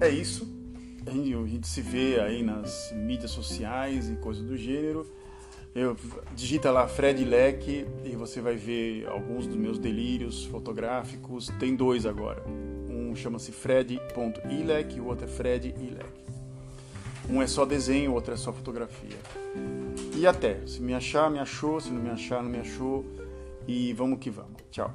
é 0.00 0.08
isso. 0.08 0.56
A 1.04 1.10
gente, 1.10 1.34
a 1.34 1.46
gente 1.46 1.66
se 1.66 1.82
vê 1.82 2.20
aí 2.20 2.44
nas 2.44 2.92
mídias 2.94 3.32
sociais 3.32 4.08
e 4.08 4.14
coisas 4.14 4.44
do 4.44 4.56
gênero. 4.56 5.04
Eu, 5.74 5.96
digita 6.36 6.70
lá 6.70 6.86
Fred 6.86 7.24
Leque 7.24 7.86
e 8.04 8.10
você 8.10 8.40
vai 8.40 8.54
ver 8.54 9.08
alguns 9.08 9.48
dos 9.48 9.56
meus 9.56 9.80
delírios 9.80 10.44
fotográficos. 10.44 11.48
Tem 11.58 11.74
dois 11.74 12.06
agora. 12.06 12.44
Um 12.88 13.16
chama-se 13.16 13.50
Fred.ilek 13.50 14.96
e 14.96 15.00
o 15.00 15.06
outro 15.06 15.24
é 15.24 15.28
Fred 15.28 15.74
Ilek. 15.76 16.27
Um 17.28 17.42
é 17.42 17.46
só 17.46 17.64
desenho, 17.64 18.12
o 18.12 18.14
outro 18.14 18.32
é 18.32 18.36
só 18.36 18.52
fotografia. 18.52 19.16
E 20.14 20.26
até. 20.26 20.66
Se 20.66 20.80
me 20.80 20.94
achar, 20.94 21.30
me 21.30 21.38
achou. 21.38 21.80
Se 21.80 21.90
não 21.90 22.02
me 22.02 22.10
achar, 22.10 22.42
não 22.42 22.50
me 22.50 22.58
achou. 22.58 23.04
E 23.66 23.92
vamos 23.92 24.18
que 24.18 24.30
vamos. 24.30 24.62
Tchau. 24.70 24.92